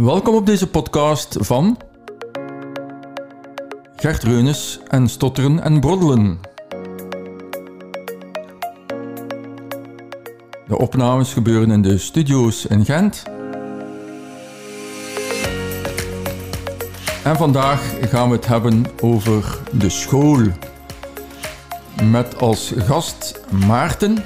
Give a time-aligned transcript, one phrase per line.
[0.00, 1.78] Welkom op deze podcast van
[3.96, 6.40] Gert Reunis en Stotteren en Broddelen.
[10.66, 13.22] De opnames gebeuren in de studio's in Gent.
[17.24, 20.40] En vandaag gaan we het hebben over de school.
[22.10, 24.24] Met als gast Maarten.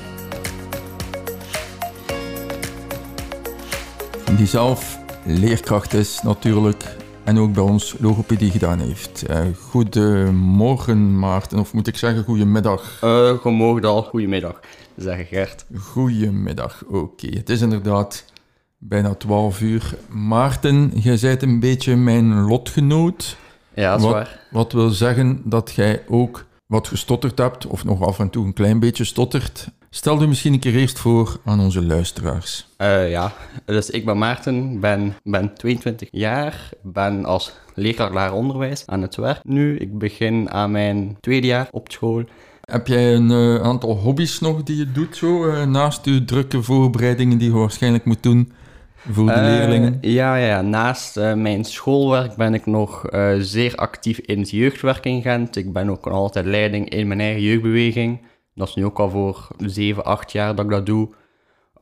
[4.36, 6.96] Die zelf leerkracht is natuurlijk.
[7.24, 9.24] En ook bij ons logopedie gedaan heeft.
[9.30, 9.38] Uh,
[9.68, 13.00] goedemorgen Maarten, of moet ik zeggen goedemiddag?
[13.04, 14.60] Uh, goedemorgen al, goedemiddag,
[14.96, 15.64] zeggen Gert.
[15.78, 17.26] Goedemiddag, oké.
[17.26, 18.24] Het is inderdaad
[18.78, 19.94] bijna 12 uur.
[20.08, 23.36] Maarten, jij bent een beetje mijn lotgenoot.
[23.75, 24.40] Ja, dat is waar.
[24.50, 28.52] Wat wil zeggen dat jij ook wat gestotterd hebt, of nog af en toe een
[28.52, 29.68] klein beetje stottert.
[29.94, 32.66] Stel je misschien een keer eerst voor aan onze luisteraars.
[32.78, 33.33] Uh, ja,
[33.64, 39.41] dus ik ben Maarten, ben, ben 22 jaar, ben als leerkracht onderwijs aan het werk
[39.45, 39.77] nu.
[39.77, 42.25] Ik begin aan mijn tweede jaar op school.
[42.61, 46.62] Heb jij een uh, aantal hobby's nog die je doet zo, uh, naast je drukke
[46.62, 48.53] voorbereidingen die je waarschijnlijk moet doen
[49.11, 49.98] voor de leerlingen?
[50.00, 53.05] Ja, ja, naast mijn schoolwerk ben ik nog
[53.39, 55.56] zeer actief in het jeugdwerk in Gent.
[55.56, 58.19] Ik ben ook altijd leiding in mijn eigen jeugdbeweging.
[58.55, 61.08] Dat is nu ook al voor 7, 8 jaar dat ik dat doe.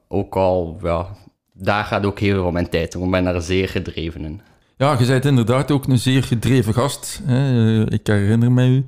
[0.09, 1.07] Ook al, ja,
[1.53, 3.05] daar gaat ook heel veel van mijn tijd om.
[3.05, 4.41] Ik ben daar zeer gedreven in.
[4.77, 7.21] Ja, je bent inderdaad ook een zeer gedreven gast.
[7.25, 7.91] Hè?
[7.91, 8.85] Ik herinner mij u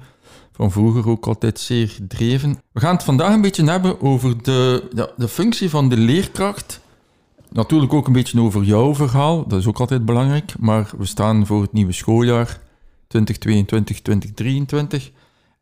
[0.53, 2.59] van vroeger ook altijd zeer gedreven.
[2.73, 4.83] We gaan het vandaag een beetje hebben over de,
[5.17, 6.81] de functie van de leerkracht.
[7.51, 10.55] Natuurlijk ook een beetje over jouw verhaal, dat is ook altijd belangrijk.
[10.59, 12.59] Maar we staan voor het nieuwe schooljaar
[13.19, 13.21] 2022-2023.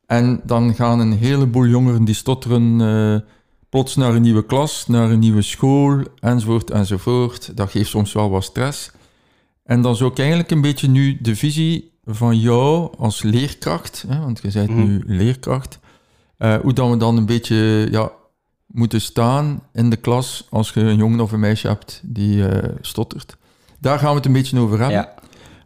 [0.07, 3.21] En dan gaan een heleboel jongeren die stotteren uh,
[3.69, 7.57] plots naar een nieuwe klas, naar een nieuwe school, enzovoort, enzovoort.
[7.57, 8.91] Dat geeft soms wel wat stress.
[9.65, 14.19] En dan zou ik eigenlijk een beetje nu de visie van jou als leerkracht, hè,
[14.19, 14.85] want je bent mhm.
[14.85, 15.79] nu leerkracht,
[16.39, 18.13] uh, hoe dan we dan een beetje ja,
[18.67, 22.69] moeten staan in de klas als je een jongen of een meisje hebt die uh,
[22.81, 23.37] stottert.
[23.79, 24.97] Daar gaan we het een beetje over hebben.
[24.97, 25.15] Ja.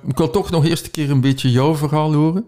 [0.06, 2.44] Ik wil toch nog eerst een keer een beetje jouw verhaal horen.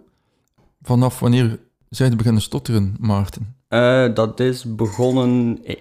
[0.83, 1.59] Vanaf wanneer
[1.91, 3.57] zijn beginnen stotteren, Maarten?
[3.69, 5.77] Uh, dat is begonnen, eh,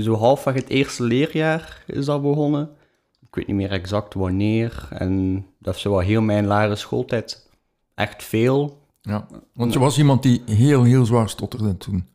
[0.00, 2.70] zo halfweg het eerste leerjaar is dat begonnen.
[3.20, 4.88] Ik weet niet meer exact wanneer.
[4.90, 7.48] En dat is wel heel mijn lagere schooltijd.
[7.94, 8.80] Echt veel.
[9.00, 12.06] Ja, want je was iemand die heel, heel zwaar stotterde toen.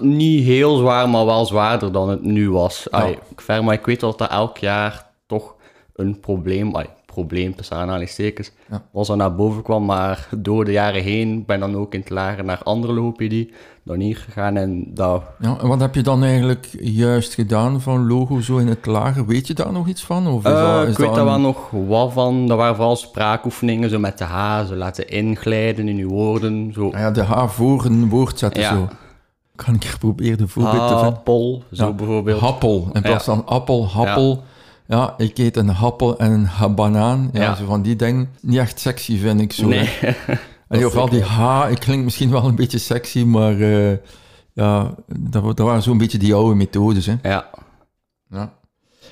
[0.00, 2.86] Niet heel zwaar, maar wel zwaarder dan het nu was.
[2.90, 3.14] Ja.
[3.36, 5.56] ver, maar ik weet dat dat elk jaar toch
[5.94, 6.70] een probleem...
[6.70, 8.82] was probleem, tussen aanhalingstekens, ja.
[8.90, 9.84] was er naar boven kwam.
[9.84, 13.52] Maar door de jaren heen ben dan ook in het lager naar andere logopedie,
[13.84, 15.22] dan hier gegaan en dat...
[15.40, 19.26] Ja, en wat heb je dan eigenlijk juist gedaan van logo zo in het lager?
[19.26, 20.26] Weet je daar nog iets van?
[20.26, 22.46] Of is uh, ik weet daar wel nog wat van.
[22.46, 26.72] Dat waren vooral spraakoefeningen, zo met de H, zo laten inglijden in uw woorden.
[26.72, 26.90] Zo.
[26.90, 28.88] Ah ja, de H voor een woord zetten zo.
[29.56, 31.06] Kan ik proberen de voorbeeld te vinden?
[31.06, 32.40] Appel, zo bijvoorbeeld.
[32.40, 34.30] Happel, in plaats van appel, happel.
[34.30, 34.42] Ja,
[35.16, 37.30] ik eet een happel en een banaan.
[37.32, 38.28] Ja, Zo van die dingen.
[38.40, 39.66] Niet echt sexy, vind ik zo.
[39.66, 39.88] Nee.
[40.68, 43.96] En vooral die H, ik klink misschien wel een beetje sexy, maar uh,
[44.52, 47.06] ja, dat, dat waren zo'n beetje die oude methodes.
[47.06, 47.14] Hè.
[47.22, 47.50] Ja.
[48.30, 48.52] ja.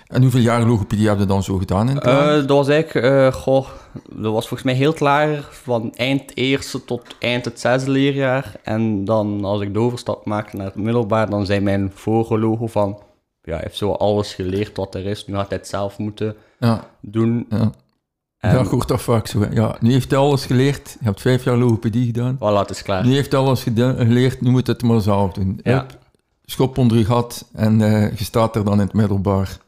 [0.07, 3.07] En hoeveel jaar logopedie heb je dan zo gedaan in het uh, Dat was eigenlijk,
[3.07, 3.67] uh, goh,
[4.13, 8.53] dat was volgens mij heel klaar, van eind eerste tot eind het zesde leerjaar.
[8.63, 12.67] En dan, als ik de overstap maakte naar het middelbaar, dan zei mijn vorige logo
[12.67, 13.03] van
[13.51, 15.27] ja, hij heeft zo alles geleerd wat er is.
[15.27, 16.85] Nu had hij het zelf moeten ja.
[17.01, 17.47] doen.
[17.51, 17.73] Ja.
[18.39, 18.55] En...
[18.55, 19.47] Ja, hoort toch vaak zo.
[19.51, 20.97] Ja, nu heeft hij alles geleerd.
[20.99, 22.37] Je hebt vijf jaar logopedie gedaan.
[22.37, 23.07] Voilà, het is klaar.
[23.07, 25.61] Nu heeft hij alles geleerd, nu moet het maar zelf doen.
[25.63, 25.87] Ja.
[26.45, 29.59] schop onder je gat en uh, je staat er dan in het middelbaar.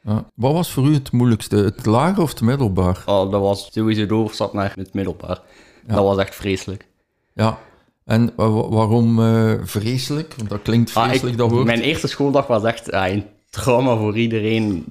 [0.00, 0.24] Ja.
[0.34, 3.02] Wat was voor u het moeilijkste, het lager of het middelbaar?
[3.06, 5.40] Oh, dat was sowieso overstap naar het middelbaar.
[5.86, 6.86] Dat was echt vreselijk.
[7.32, 7.58] Ja,
[8.04, 10.34] en waarom uh, vreselijk?
[10.36, 11.64] Want dat klinkt ah, vreselijk, dat woord.
[11.64, 14.84] Mijn eerste schooldag was echt uh, een trauma voor iedereen.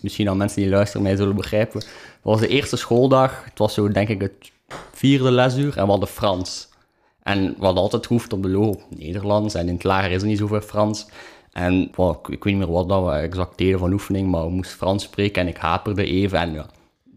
[0.00, 1.80] misschien al mensen die luisteren mij zullen begrijpen.
[1.80, 1.88] Het
[2.22, 3.44] was de eerste schooldag.
[3.44, 4.52] Het was zo, denk ik, het
[4.92, 5.76] vierde lesuur.
[5.76, 6.68] En we hadden Frans.
[7.22, 9.54] En hadden altijd hoeft op de loop Nederlands.
[9.54, 11.06] En in het lager is er niet zoveel Frans.
[11.52, 11.94] En ik,
[12.28, 14.30] weet niet meer wat dat we exact deden van oefening.
[14.30, 15.42] Maar we moesten Frans spreken.
[15.42, 16.38] En ik haperde even.
[16.38, 16.66] En ja,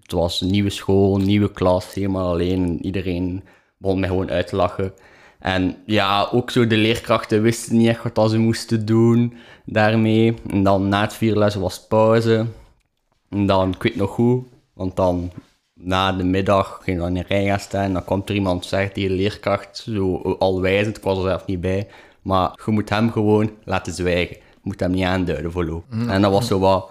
[0.02, 1.94] het was een nieuwe school, een nieuwe klas.
[1.94, 2.86] Helemaal alleen.
[2.86, 3.44] Iedereen
[3.78, 4.94] begon mij gewoon uit te lachen.
[5.42, 9.34] En ja, ook zo de leerkrachten wisten niet echt wat ze moesten doen
[9.66, 10.34] daarmee.
[10.50, 12.46] En dan na het vierde les was pauze.
[13.30, 15.32] En dan, ik weet nog goed, want dan
[15.74, 17.84] na de middag ging dan in de rij gaan staan.
[17.84, 21.46] En dan kwam er iemand zeggen die leerkracht, zo al wijzend, ik was er zelf
[21.46, 21.88] niet bij.
[22.22, 24.36] Maar je moet hem gewoon laten zwijgen.
[24.36, 25.96] Je moet hem niet aanduiden voorlopig.
[25.96, 26.10] Mm.
[26.10, 26.90] En dat was zo wat,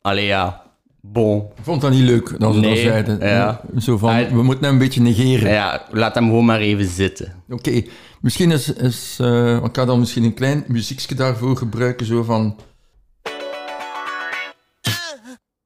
[0.00, 0.65] allee ja,
[1.12, 1.38] Bon.
[1.56, 3.18] Ik vond dat niet leuk dat ze dat zeiden.
[3.28, 3.60] ja.
[3.78, 5.50] Zo van, Hij- we moeten hem een beetje negeren.
[5.52, 7.32] Ja, laat hem gewoon maar even zitten.
[7.48, 7.82] Oké,
[8.20, 8.72] misschien is...
[8.72, 12.56] is eh, ik ga dan misschien een klein muziekje daarvoor gebruiken, zo van...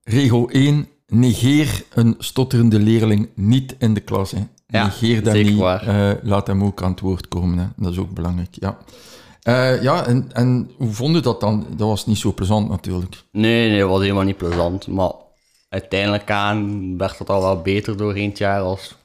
[0.03, 0.89] Regel 1.
[1.07, 4.31] Negeer een stotterende leerling niet in de klas.
[4.31, 4.39] Hè.
[4.67, 5.61] Ja, Negeer dat niet.
[5.61, 7.59] eh, laat hem ook aan het woord komen.
[7.59, 7.65] Hè.
[7.77, 8.79] Dat is ook belangrijk, ja.
[9.43, 11.67] Eh, ja, en, en hoe vond je dat dan?
[11.77, 13.23] Dat was niet zo plezant natuurlijk.
[13.33, 14.87] Nee, nee, dat was helemaal niet plezant.
[14.87, 15.13] Maar
[15.71, 18.97] uiteindelijk aan werd het al wel beter doorheen het jaar als,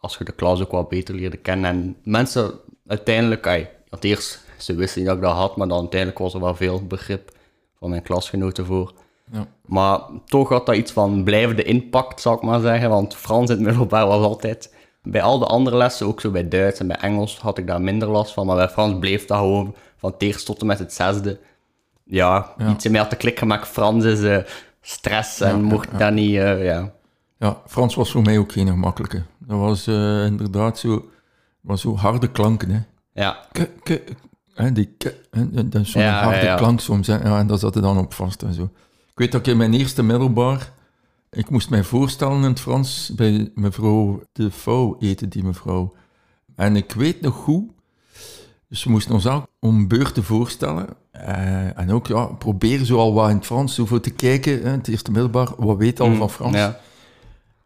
[0.00, 1.70] als je de klas ook wat beter leerde kennen.
[1.70, 2.52] En mensen
[2.86, 3.70] uiteindelijk, ay,
[4.00, 6.86] eerst ze wisten niet dat ik dat had, maar dan uiteindelijk was er wel veel
[6.86, 7.30] begrip
[7.78, 8.92] van mijn klasgenoten voor.
[9.32, 9.46] Ja.
[9.66, 12.88] Maar toch had dat iets van blijvende impact, zou ik maar zeggen.
[12.88, 14.74] Want Frans in het middelbaar was altijd...
[15.02, 17.80] Bij al de andere lessen, ook zo bij Duits en bij Engels, had ik daar
[17.80, 18.46] minder last van.
[18.46, 21.38] Maar bij Frans bleef dat gewoon van het tot en met het zesde.
[22.04, 22.70] Ja, Ja.
[22.70, 23.68] iets in mij had de klik gemaakt.
[23.68, 24.38] Frans is eh,
[24.86, 26.36] stress en mocht dat niet...
[26.36, 26.92] eh, ja.
[27.38, 29.22] Ja, Frans was voor mij ook geen gemakkelijke.
[29.38, 31.10] Dat was eh, inderdaad zo,
[31.60, 32.70] was zo harde klanken.
[32.70, 32.80] Hè.
[33.22, 34.00] ja, K, k,
[34.54, 37.06] hè, die k, hè, dat dat is zo'n Ja, harde ja, klank soms.
[37.06, 37.14] Hè.
[37.16, 38.62] Ja, en daar zat er dan op vast en zo.
[39.10, 40.72] Ik weet dat ik in mijn eerste middelbaar,
[41.30, 45.94] ik moest mij voorstellen in het Frans bij mevrouw De Vouw eten die mevrouw.
[46.54, 47.70] En ik weet nog goed,
[48.68, 50.86] dus we moesten ons ook om beurten voorstellen.
[51.10, 54.70] Eh, en ook ja, proberen zo al wat in het Frans voor te kijken, hè,
[54.70, 56.54] het eerste middelbaar, wat weet al Mm, van Frans.
[56.56, 56.78] ja.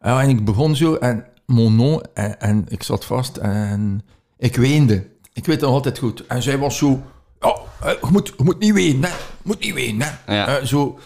[0.01, 4.01] Ja, en ik begon zo, en mon nom, en, en ik zat vast en
[4.37, 4.95] ik weende.
[5.33, 6.25] Ik weet het nog altijd goed.
[6.27, 7.01] En zij was zo,
[7.41, 9.09] ja, eh, je moet, je moet niet wenen, hè.
[9.09, 9.13] Je
[9.43, 10.35] moet niet wenen, hè.
[10.35, 10.57] Ja.
[10.57, 10.99] Eh, zo.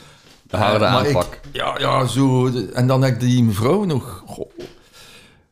[0.43, 1.39] De harde Eh, ik- aanpak.
[1.51, 2.51] ja, ja, zo.
[2.73, 4.23] En dan heb ik die mevrouw nog...
[4.25, 4.49] goh,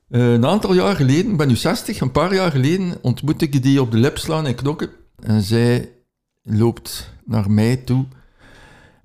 [0.10, 3.64] eh, een aantal jaar geleden, ik ben nu 60, een paar jaar geleden, ontmoette ik
[3.64, 4.90] die op de Lepslaan in Knokken.
[5.24, 5.92] En zij
[6.42, 8.06] loopt naar mij toe.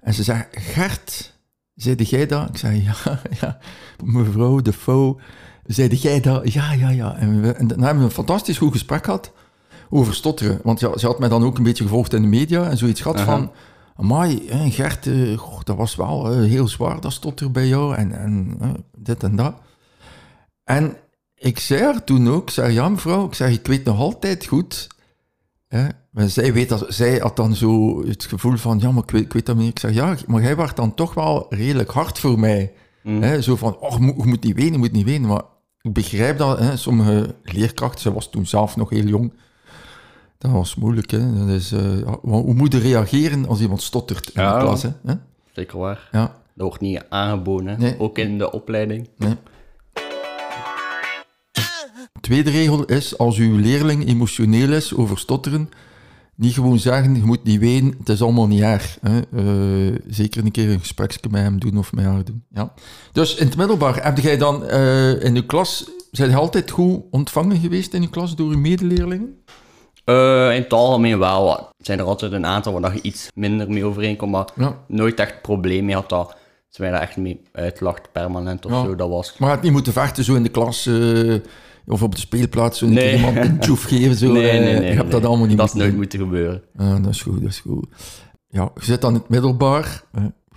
[0.00, 1.38] En ze zei, Gert,
[1.74, 2.48] zeide jij dat?
[2.48, 3.58] Ik zei, ja, ja.
[4.04, 5.20] Mevrouw de Fouw,
[5.66, 6.52] zeide jij dat?
[6.52, 7.16] Ja, ja, ja.
[7.16, 9.32] En, we, en dan hebben we een fantastisch goed gesprek gehad
[9.90, 10.60] over stotteren.
[10.62, 13.00] Want ja, ze had mij dan ook een beetje gevolgd in de media en zoiets
[13.00, 13.50] gehad van...
[13.96, 17.94] Amai, hè, Gert, eh, goh, dat was wel eh, heel zwaar, dat stotter bij jou.
[17.94, 19.54] En, en eh, dit en dat.
[20.64, 20.96] En
[21.34, 24.46] ik zei haar toen ook, ik zei, ja mevrouw, ik zeg, ik weet nog altijd
[24.46, 24.88] goed...
[25.68, 29.10] Hè, maar zij, weet dat, zij had dan zo het gevoel van, ja, maar ik
[29.10, 29.68] weet, ik weet dat niet.
[29.68, 32.72] Ik zeg, ja, maar jij was dan toch wel redelijk hard voor mij.
[33.02, 33.22] Mm.
[33.22, 35.28] Hè, zo van, oh, je moet, je moet niet wenen, je moet niet wenen.
[35.28, 35.42] Maar
[35.80, 39.32] ik begrijp dat, hè, sommige leerkrachten, ze was toen zelf nog heel jong,
[40.38, 41.10] dat was moeilijk.
[41.10, 41.38] Hè.
[41.38, 44.58] Dat is, eh, ja, hoe moet je reageren als iemand stottert in Ja.
[44.58, 44.82] de klas?
[44.82, 44.88] Hè?
[45.04, 45.14] Hè?
[45.52, 46.08] Zeker waar.
[46.12, 46.20] Ja,
[46.54, 47.76] Dat wordt niet aangeboden, hè.
[47.76, 47.98] Nee.
[48.00, 49.08] ook in de opleiding.
[49.16, 49.34] nee.
[52.20, 55.68] Tweede regel is, als uw leerling emotioneel is over stotteren,
[56.34, 58.98] niet gewoon zeggen, je moet niet wenen, het is allemaal niet erg.
[59.00, 59.20] Hè.
[59.36, 62.44] Eh, zeker een keer een gespreksje met hem doen of met haar doen.
[62.50, 62.72] Ja.
[63.12, 67.00] Dus in het middelbaar, heb jij dan eh, in uw klas, zijn je altijd goed
[67.10, 69.34] ontvangen geweest in uw klas door uw medeleerlingen?
[70.04, 71.56] Eh, in het algemeen wel.
[71.58, 74.78] Er zijn er altijd een aantal waar je iets minder mee overeenkomt, maar Ja.
[74.88, 76.36] nooit echt probleem mee had dat
[76.68, 78.82] ze mij daar echt mee uitlacht permanent of Ja.
[78.84, 78.94] zo.
[78.96, 79.34] Dat was...
[79.38, 80.88] Maar je had niet moeten vechten zo in de klas
[81.88, 83.14] of op de speelplaats, zo een Nee.
[83.16, 84.16] iemand een tjoef geven.
[84.16, 84.90] Zo, nee, nee, nee.
[84.90, 86.62] Je hebt dat allemaal niet Dat is nooit moeten gebeuren.
[86.76, 87.86] Ah, dat is goed, dat is goed.
[88.48, 90.02] Ja, je zit dan in het middelbaar.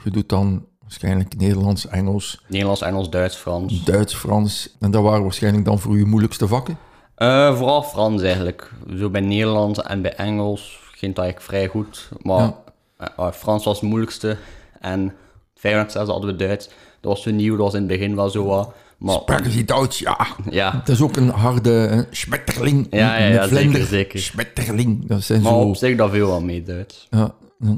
[0.03, 3.83] je doet dan waarschijnlijk Nederlands, Engels, Nederlands, Engels, Duits, Frans.
[3.83, 4.75] Duits, Frans.
[4.79, 6.77] En dat waren waarschijnlijk dan voor je moeilijkste vakken.
[7.15, 8.71] Eh, vooral Frans eigenlijk.
[8.97, 12.09] Zo bij Nederlands en bij Engels ging het eigenlijk vrij goed.
[12.21, 12.57] Maar Ja.
[12.97, 14.37] eh, eh, Frans was het moeilijkste.
[14.79, 15.13] En
[15.55, 16.67] 506 hadden we Duits.
[17.01, 18.73] Dat was zo nieuw, dat was in het begin wel zo wat.
[19.01, 19.99] Maar Spraken ze Duits?
[19.99, 20.27] Ja.
[20.49, 22.87] ja, Het is ook een harde schmetterling.
[22.89, 24.19] Ja, ja, ja, zeker, zeker.
[24.19, 25.07] Schmetterling.
[25.07, 25.57] Dat zijn maar zo...
[25.59, 27.07] op zich dat veel wel mee Duits.
[27.09, 27.33] Ja,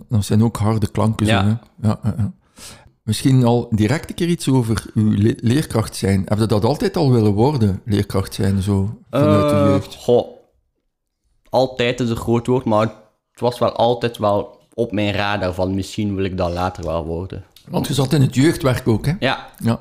[0.10, 1.26] dat- zijn ook harde klanken.
[1.26, 1.42] Ja.
[1.42, 1.88] Zo, hè?
[1.88, 2.34] Ja, ja, ja.
[3.04, 6.22] Misschien al direct een keer iets over uw le- leerkracht zijn.
[6.26, 9.96] Heb je dat altijd al willen worden, leerkracht zijn, zo, vanuit de Eh, jeugd?
[9.96, 10.28] Goh,
[11.50, 12.82] altijd is een groot woord, maar
[13.32, 17.06] het was wel altijd wel op mijn radar van misschien wil ik dat later wel
[17.06, 17.44] worden.
[17.70, 19.14] Want je zat in het jeugdwerk ook, hè?
[19.20, 19.80] Ja, Ja.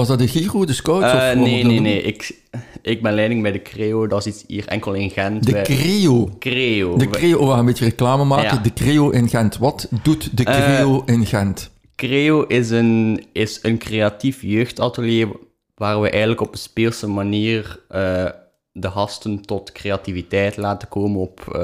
[0.00, 1.04] Was dat de Giro, de Scouts?
[1.04, 2.02] of eh, nee, nee, nee.
[2.02, 2.40] Ik,
[2.82, 5.46] ik ben leiding bij de Creo, dat is iets hier enkel in Gent.
[5.46, 6.30] De Creo.
[6.38, 6.96] Creo.
[6.96, 8.56] De Creo, we gaan een beetje reclame maken.
[8.56, 8.62] Ja.
[8.62, 9.58] De Creo in Gent.
[9.58, 11.70] Wat doet de Eh, Creo in Gent?
[11.94, 15.28] Creo is een, is een creatief jeugdatelier
[15.74, 18.26] waar we eigenlijk op een speelse manier eh,
[18.72, 21.60] de gasten tot creativiteit laten komen op,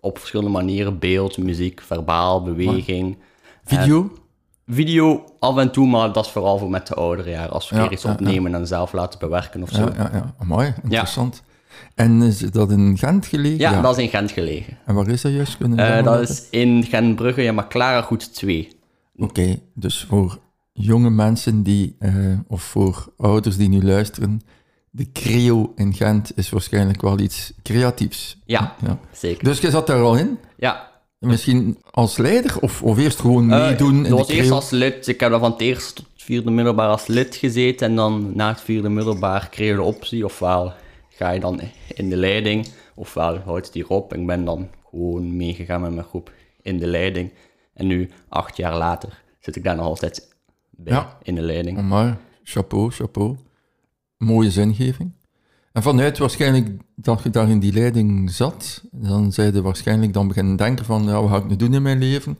[0.00, 0.98] op verschillende manieren.
[0.98, 3.18] Beeld, muziek, verbaal, beweging.
[3.64, 4.12] Video?
[4.68, 7.50] Video af en toe, maar dat is vooral voor met de oudere jaren.
[7.50, 9.80] Als we Ja, weer iets ja, opnemen en zelf laten bewerken of zo.
[9.80, 10.44] Ja, Ja, ja, ja.
[10.44, 11.42] Mooi, interessant.
[11.94, 13.82] En is dat in Gent gelegen?
[13.82, 14.78] dat is in Gent gelegen.
[14.86, 15.56] En waar is dat juist?
[15.76, 18.68] Eh, dat is in Gentbrugge, ja, maar Clara Goed 2.
[19.16, 20.38] Oké, dus voor
[20.72, 22.14] jonge mensen die, eh,
[22.48, 24.40] of voor ouders die nu luisteren,
[24.90, 28.38] de creo in Gent is waarschijnlijk wel iets creatiefs.
[28.44, 28.98] Ja, Ja.
[29.12, 29.44] zeker.
[29.44, 30.38] Dus je zat daar al in?
[30.56, 30.87] Ja,
[31.18, 34.70] Misschien als leider of, of eerst gewoon Eh, meedoen in dat de was eerst als
[34.70, 35.06] lid.
[35.08, 37.88] Ik heb daar van het eerste tot het vierde middelbaar als lid gezeten.
[37.88, 40.24] En dan na het vierde middelbaar kreeg je de optie.
[40.24, 40.72] Ofwel
[41.08, 41.60] ga je dan
[41.94, 44.14] in de leiding, ofwel houd het hierop.
[44.14, 46.32] Ik ben dan gewoon meegegaan met mijn groep
[46.62, 47.30] in de leiding.
[47.74, 50.28] En nu, acht jaar later, zit ik daar nog altijd
[50.70, 51.18] bij Ja.
[51.22, 51.82] in de leiding.
[51.88, 53.36] Maar, chapeau, chapeau.
[54.16, 55.12] Mooie zingeving.
[55.78, 60.28] En vanuit waarschijnlijk dat je daar in die leiding zat, dan zei je waarschijnlijk dan
[60.28, 62.38] beginnen denken van, ja, wat ga ik nu doen in mijn leven?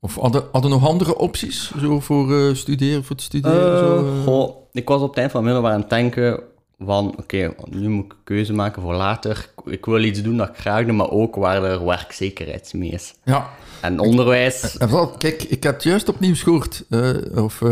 [0.00, 3.72] Of hadden, hadden nog andere opties zo voor eh, studeren, voor het studeren?
[3.72, 4.24] Eh, zo, eh?
[4.24, 6.40] goh, ik was op het eind van middelbaar aan het denken
[6.78, 9.50] van, oké, nu moet ik een keuze maken voor later.
[9.64, 13.14] Ik wil iets doen dat ik graag doe, maar ook waar er werkzekerheid mee is.
[13.24, 17.10] Ja, En onderwijs, en vooral, kijk, ik heb het juist op nieuws gehoord, eh,
[17.44, 17.62] of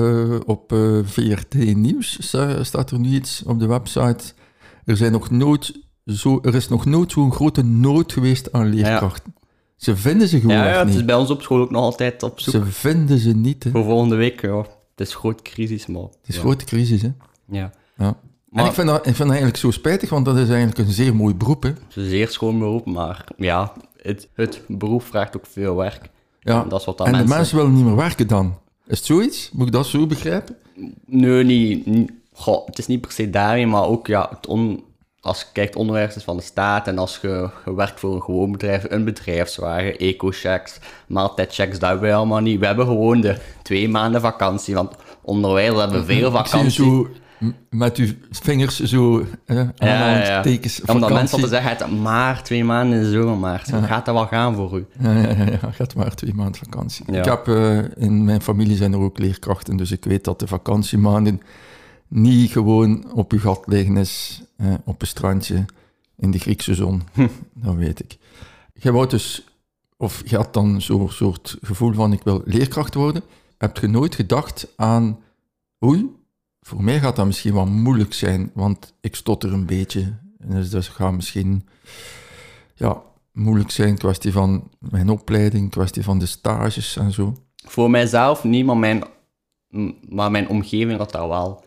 [0.46, 0.72] op
[1.04, 4.24] VRT Nieuws sta- staat er nu iets op de website.
[4.84, 9.34] Er, zijn nog nooit zo, er is nog nooit zo'n grote nood geweest aan leerkrachten.
[9.76, 10.96] Ze vinden ze gewoon ja, ja, het niet.
[10.96, 13.64] is bij ons op school ook nog altijd op zoek Ze vinden ze niet.
[13.64, 13.70] Hè.
[13.70, 14.40] voor volgende week.
[14.40, 14.56] Ja.
[14.56, 16.02] Het is een grote crisis, maar...
[16.02, 16.40] Het is ja.
[16.40, 17.02] een grote crisis.
[17.02, 17.08] Hè.
[17.48, 17.72] Ja.
[17.96, 18.06] Ja.
[18.06, 18.16] en
[18.48, 20.92] Maar- ik vind, dat, ik vind dat eigenlijk zo spijtig, want dat is eigenlijk een
[20.94, 21.62] zeer mooi beroep.
[21.62, 21.68] Hè.
[21.68, 23.72] Het is een zeer schoon beroep, maar ja,
[24.02, 26.10] het, het beroep vraagt ook veel werk.
[26.40, 26.62] Ja.
[26.62, 27.30] En dat is wat dan En mensen...
[27.30, 28.58] de mensen willen niet meer werken dan.
[28.86, 29.50] Is het zoiets?
[29.52, 30.56] Moet ik dat zo begrijpen?
[31.06, 34.84] Nee, niet, niet- goh, het is niet per se daarmee, maar ook ja, het on,
[35.20, 38.22] als je kijkt, onderwijs is van de staat en als je, je werkt voor een
[38.22, 42.60] gewoon bedrijf, een bedrijfswagen, eco-checks, maaltijdchecks, dat hebben we allemaal niet.
[42.60, 47.06] We hebben gewoon de twee maanden vakantie, want onderwijs hebben veel zie je vakantie.
[47.70, 51.34] met uw vingers zo eh, aanhalingstekens Omdat mensen vakantie.
[51.34, 54.54] altijd zeggen, het maar twee maanden in de zomer, maar zo gaat dat wel gaan
[54.54, 54.86] voor u.
[55.00, 57.12] Ja, ja, ja, ja, gaat maar twee maanden vakantie.
[57.12, 57.18] Ja.
[57.18, 60.46] Ik heb, eh, in mijn familie zijn er ook leerkrachten, dus ik weet dat de
[60.46, 61.40] vakantiemaanden
[62.14, 65.64] niet gewoon op uw gat liggen is, eh, op een strandje
[66.16, 67.02] in de Griekse zon.
[67.54, 68.18] Dat weet ik.
[68.74, 69.44] Je wou dus,
[69.96, 73.22] of je had dan zo'n soort gevoel van ik wil leerkracht worden.
[73.58, 75.18] Heb je nooit gedacht aan,
[75.84, 76.10] oei,
[76.60, 80.00] voor mij gaat dat misschien wel moeilijk zijn, want ik stotter een beetje.
[80.38, 81.68] En dus dat gaat misschien
[82.74, 83.02] ja,
[83.32, 87.36] moeilijk zijn, kwestie van mijn opleiding, kwestie van de stages en zo.
[87.66, 89.04] Voor mijzelf niet, maar mijn,
[90.08, 91.64] maar mijn omgeving had daar wel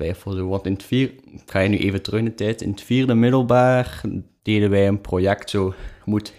[0.00, 0.48] twijfel over.
[0.48, 2.82] Want in het vier, ik ga je nu even terug in de tijd, in het
[2.82, 4.00] vierde middelbaar
[4.42, 6.34] deden wij een project zo, je moet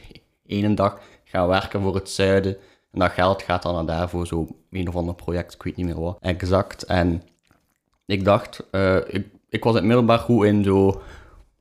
[0.46, 2.58] één dag gaan werken voor het zuiden.
[2.92, 5.86] En dat geld gaat dan naar daarvoor, zo een of ander project, ik weet niet
[5.86, 6.84] meer wat exact.
[6.84, 7.24] En
[8.06, 11.02] ik dacht, eh, ik, ik was in het middelbaar goed in zo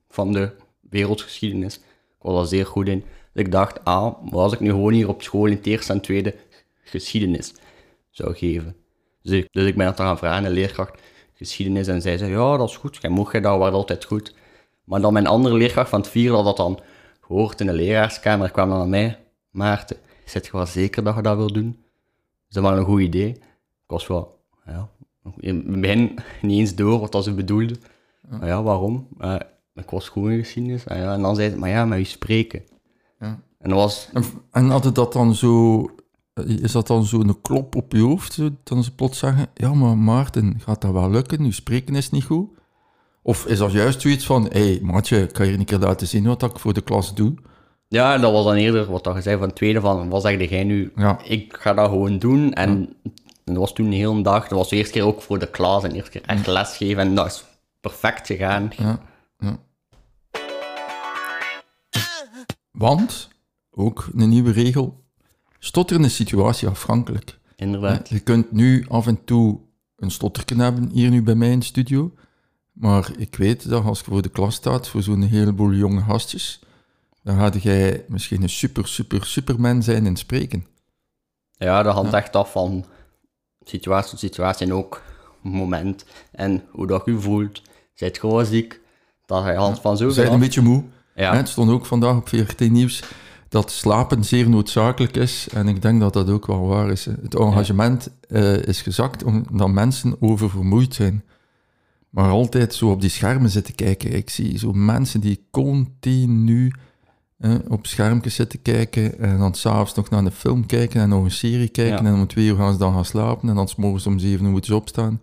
[0.09, 0.51] van de
[0.89, 1.75] wereldgeschiedenis.
[1.75, 1.81] Ik
[2.27, 3.03] was er zeer goed in.
[3.33, 6.01] Dus ik dacht, ah, als ik nu gewoon hier op school in het eerste en
[6.01, 6.35] tweede
[6.83, 7.53] geschiedenis
[8.09, 8.75] zou geven.
[9.21, 11.01] Dus ik, dus ik ben het dan gaan vragen aan de leerkracht
[11.45, 14.35] geschiedenis en zij zei, ja, dat is goed, jij mocht jij dat, altijd goed.
[14.83, 16.79] Maar dan mijn andere leerkracht van het vierde had dat dan
[17.21, 19.19] gehoord in de leraarskamer, kwam dan naar mij,
[19.49, 21.83] Maarten, zit je wel zeker dat je dat wil doen?
[22.49, 23.29] Is dat wel een goed idee?
[23.29, 24.89] Ik was wel, ja,
[25.37, 27.75] in het begin niet eens door wat dat ze bedoelde.
[28.29, 29.07] Maar ja, waarom?
[29.19, 29.35] Eh,
[29.75, 30.83] ik was goed in geschiedenis.
[30.83, 32.63] En, ja, en dan zei ze, maar ja, met u spreken.
[33.19, 33.39] Ja.
[33.57, 35.85] En was, En, en hadden dat dan zo,
[36.33, 39.97] is dat dan zo een klop op je hoofd, dan ze plots zeggen, ja, maar
[39.97, 41.41] Maarten, gaat dat wel lukken?
[41.41, 42.49] Nu spreken is niet goed.
[43.21, 46.23] Of is dat juist zoiets van, hé, hey, maatje, kan je een keer laten zien
[46.23, 47.33] wat ik voor de klas doe?
[47.91, 50.63] ja, dat was dan eerder wat je zei van het tweede van, wat zeg jij
[50.63, 50.91] nu?
[50.95, 51.19] Ja.
[51.23, 52.53] Ik ga dat gewoon doen.
[52.53, 52.95] En
[53.43, 54.47] dat was toen een hele dag.
[54.47, 57.03] Dat was de eerste keer ook voor de klas en de eerste keer echt lesgeven.
[57.03, 57.43] En dat is
[57.79, 58.71] perfect gegaan.
[58.77, 58.99] Ja.
[62.71, 63.29] Want,
[63.71, 65.03] ook een nieuwe regel,
[65.63, 67.39] stotteren is situatieafhankelijk.
[67.55, 68.09] Inderdaad.
[68.09, 69.59] Je kunt nu af en toe
[69.95, 72.13] een stotterken hebben, hier nu bij mij in de studio.
[72.71, 76.59] Maar ik weet dat als je voor de klas staat, voor zo'n heleboel jonge gastjes,
[77.23, 80.65] dan gaat jij misschien een super, super, superman zijn in spreken.
[81.51, 82.85] Ja, dat hangt echt af van
[83.63, 85.01] situatie tot situatie en ook
[85.41, 86.05] moment.
[86.31, 87.61] En hoe dat je voelt.
[87.93, 88.79] Zijt gewoon ziek.
[89.25, 90.83] Dat je hand van zoveel zijn een beetje moe.
[91.15, 91.35] Ja.
[91.35, 93.03] Het stond ook vandaag op VRT Nieuws
[93.51, 95.47] dat slapen zeer noodzakelijk is.
[95.53, 97.05] En ik denk dat dat ook wel waar is.
[97.05, 101.23] Het engagement eh, is gezakt omdat mensen oververmoeid zijn.
[102.09, 104.13] Maar altijd zo op die schermen zitten kijken.
[104.13, 106.73] Ik zie zo mensen die continu
[107.37, 111.23] eh, op schermpjes zitten kijken en dan s'avonds nog naar een film kijken en nog
[111.23, 112.03] een serie kijken.
[112.05, 112.11] Ja.
[112.11, 114.45] En om twee uur gaan ze dan gaan slapen en dan 's morgens om zeven
[114.45, 115.21] uur moeten ze opstaan.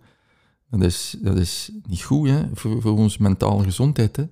[0.69, 4.15] Dat is, dat is niet goed hè, voor, voor onze mentale gezondheid.
[4.15, 4.23] Hè.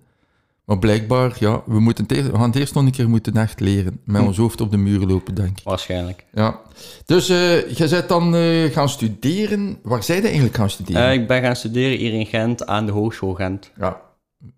[0.67, 3.37] Maar blijkbaar, ja, we, moeten het eerst, we gaan het eerst nog een keer moeten
[3.37, 4.01] echt leren.
[4.03, 5.63] Met ons hoofd op de muur lopen, denk ik.
[5.63, 6.25] Waarschijnlijk.
[6.33, 6.59] Ja.
[7.05, 9.79] Dus eh je bent dan eh, gaan studeren.
[9.83, 11.07] Waar zij je eigenlijk gaan studeren?
[11.07, 13.71] Eh, ik ben gaan studeren hier in Gent aan de Hogeschool Gent.
[13.79, 14.01] Ja.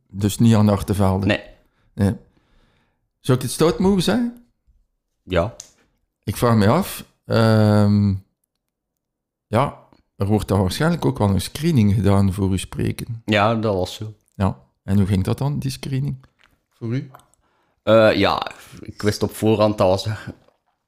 [0.08, 1.26] Dus niet aan de Achtervelde.
[1.26, 1.42] Nee.
[1.94, 2.14] Nee.
[3.20, 4.44] Zou ik het stout mogen zijn?
[5.24, 5.56] Ja.
[6.24, 7.06] Ik vraag me af.
[7.26, 8.14] ehm,
[9.48, 9.78] ja,
[10.16, 13.22] er wordt dan waarschijnlijk ook wel een screening gedaan voor uw spreken.
[13.26, 14.14] Ja, dat was zo.
[14.36, 14.58] Ja.
[14.90, 16.16] En hoe ging dat dan, die screening?
[16.70, 17.10] Voor u?
[17.84, 20.08] Eh, ja, ik wist op voorhand dat was...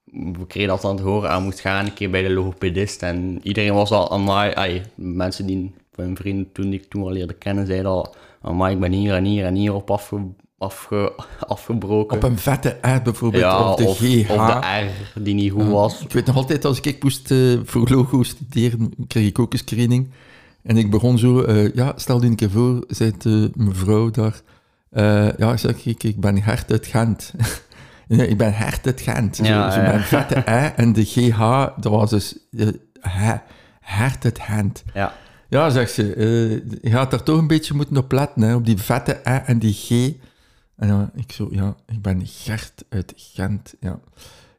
[0.04, 3.02] We kregen dat aan te horen aan moest gaan, een keer bij de logopedist.
[3.02, 4.86] En iedereen was al aan mij...
[4.96, 5.74] mensen die...
[5.96, 8.16] Mijn vrienden toen die ik toen al leerde kennen, zeiden al...
[8.42, 10.18] Aan mij, ik ben hier en hier en hier op afge,
[10.58, 12.18] afge, afgebroken.
[12.18, 14.32] Op een vette R bijvoorbeeld, ja, of de of, GH.
[14.32, 16.02] of de R die niet goed was.
[16.02, 19.60] Ik weet nog altijd, als ik moest eh, voor logo studeren, kreeg ik ook een
[19.60, 20.10] screening.
[20.64, 24.42] En ik begon zo, eh, ja, stel je een keer voor, zei de mevrouw daar.
[24.90, 27.34] eh, ja, zeg ik, ik ben hert uit Gent.
[28.08, 29.36] nee, ik ben hert uit Gent.
[29.36, 31.40] Zo, Ja, zo mijn vette E en de GH,
[31.78, 32.38] dat was dus
[33.80, 34.84] hert uit Gent.
[34.94, 35.14] Ja.
[35.50, 36.04] Ja, zegt ze,
[36.82, 39.60] je gaat daar toch een beetje moeten op letten, hè, op die vette E en
[39.60, 39.90] die G.
[40.78, 44.00] En dan, ik zo, ja, ik ben Gert uit Gent, ja.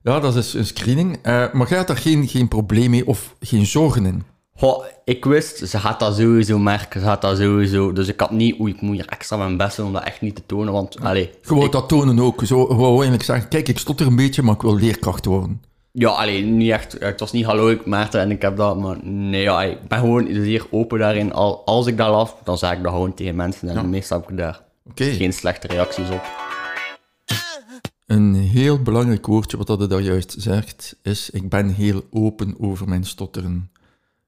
[0.03, 1.17] Ja, dat is een screening.
[1.23, 4.23] Eh, maar jij had daar geen, geen probleem mee of geen zorgen in?
[4.63, 7.93] Goh, ik wist, ze gaat dat sowieso merken, ze gaat dat sowieso.
[7.93, 10.21] Dus ik had niet, oei, ik moet hier extra mijn best doen om dat echt
[10.21, 11.31] niet te tonen, want, allee.
[11.43, 12.45] Je wou ik- dat tonen ook.
[12.45, 15.63] Zo eigenlijk zeggen, kijk, ik stotter een beetje, maar ik wil leerkracht worden.
[15.93, 18.97] Ja, allee, niet echt, het was niet hallo, ik Maarten en ik heb dat, maar
[19.05, 21.33] nee, ja, ik ben gewoon zeer open daarin.
[21.33, 24.31] Al, als ik dat las, dan zei ik dat gewoon tegen mensen en meestal heb
[24.31, 24.61] ik daar
[24.95, 26.23] geen slechte reacties op.
[28.07, 32.89] een heel belangrijk woordje wat dat daar juist zegt, is ik ben heel open over
[32.89, 33.71] mijn stotteren.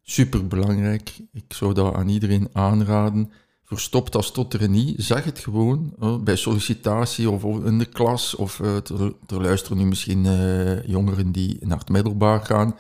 [0.07, 1.13] Super belangrijk.
[1.33, 3.33] Ik zou dat aan iedereen aanraden.
[3.65, 5.03] Verstop dat stotteren niet.
[5.03, 5.95] Zeg het gewoon
[6.25, 8.35] bij sollicitatie of in de klas.
[8.35, 12.77] Of eh, er, er luisteren nu misschien eh, jongeren die naar het middelbaar gaan.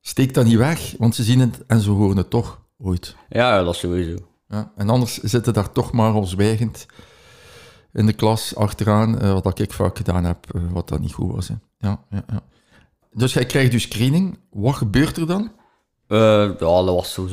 [0.00, 3.16] Steek dat niet weg, want ze zien het en ze horen het toch ooit.
[3.28, 4.16] Ja, dat is sowieso.
[4.48, 6.86] Ja, en anders zitten daar toch maar al zwijgend
[7.92, 11.48] in de klas achteraan, eh, wat ik vaak gedaan heb, wat dat niet goed was.
[11.48, 11.54] Hè.
[11.78, 12.42] Ja, ja, ja.
[13.12, 14.38] Dus jij krijgt dus screening.
[14.50, 15.50] Wat gebeurt er dan?
[16.12, 17.28] Eh, ja, dat was zo,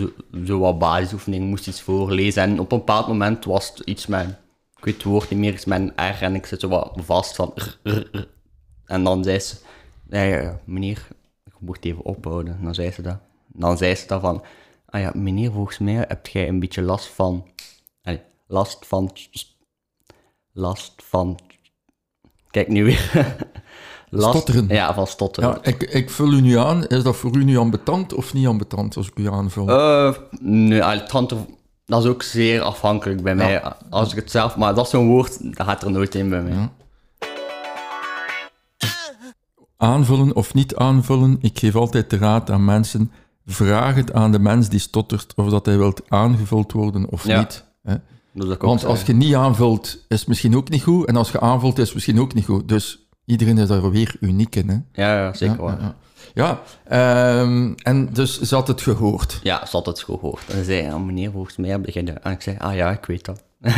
[0.46, 2.44] zo, wat basisoefening, moest iets voorlezen.
[2.44, 4.28] En op een bepaald moment was het iets met,
[4.78, 6.92] ik weet het woord niet meer, iets met een R en ik zit zo wat
[6.96, 7.54] vast van.
[8.86, 9.58] En dan zei ze,
[10.10, 11.08] ja, meneer,
[11.46, 12.58] ik moet even ophouden.
[12.58, 13.18] En dan zei ze dat.
[13.48, 14.44] Dan zei ze dat van,
[14.86, 17.48] ah ja, meneer, volgens mij heb jij een beetje last van,
[18.48, 19.12] last van,
[20.52, 21.40] last van,
[22.50, 23.12] kijk nu weer.
[24.10, 24.68] last, Stotteren.
[24.68, 25.50] Ja, van stotteren.
[25.50, 26.88] Ja, ik, ik vul u nu aan.
[26.88, 29.70] Is dat voor u nu ambetant of niet ambetant als ik u aanvul?
[29.70, 31.36] Eh, nee, tante,
[31.86, 33.64] dat is ook zeer afhankelijk bij mij.
[33.90, 36.42] Als ik het zelf, maar dat is zo'n woord, dat gaat er nooit in bij
[36.42, 36.54] mij.
[36.54, 36.72] Ja.
[39.78, 41.38] Aanvullen of niet aanvullen.
[41.42, 43.12] Ik geef altijd de raad aan mensen.
[43.46, 47.66] Vraag het aan de mens die stottert of dat hij wilt aangevuld worden of niet.
[47.84, 47.96] Hè?
[48.60, 51.06] Want als je niet aanvult, is het misschien ook niet goed.
[51.06, 52.68] En als je aanvult, is het misschien ook niet goed.
[52.68, 54.70] Dus iedereen is daar weer uniek in.
[54.70, 55.04] Hè?
[55.04, 55.80] Ja, ja, zeker ja, waar.
[55.82, 55.96] ja,
[56.34, 56.60] ja.
[56.88, 59.40] Ja, ehm, en dus ze had het gehoord.
[59.44, 60.42] Ja, ze had het gehoord.
[60.48, 62.00] En ze zei, ja, meneer, volgens mij heb je.
[62.14, 63.44] En ik zei, ah ja, ik weet dat.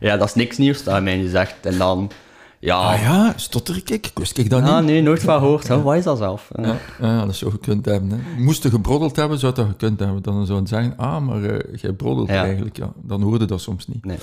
[0.00, 1.66] ja, dat is niks nieuws, dat hij mij gezegd.
[1.66, 2.10] En dan,
[2.58, 2.78] ja...
[2.78, 4.10] Ah ja, stotter ik?
[4.14, 4.84] Wist ik dat Ah, niet.
[4.86, 5.68] nee, nooit van gehoord.
[5.68, 5.82] Hè?
[5.82, 6.48] Wat is dat zelf?
[6.62, 8.10] Ja, ja, dat zou gekund hebben.
[8.10, 8.42] Hè.
[8.42, 10.22] Moest je gebroddeld hebben, zou dat gekund hebben.
[10.22, 12.44] Dan zou het zeggen, ah, maar eh, jij broddelt Ja.
[12.44, 12.76] eigenlijk.
[12.76, 14.04] Ja, dan hoorde dat soms niet.
[14.04, 14.18] Nee.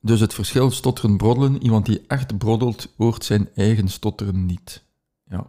[0.00, 4.84] Dus het verschil stotteren broddelen, iemand die echt broddelt, hoort zijn eigen stotteren niet.
[5.24, 5.46] Ja.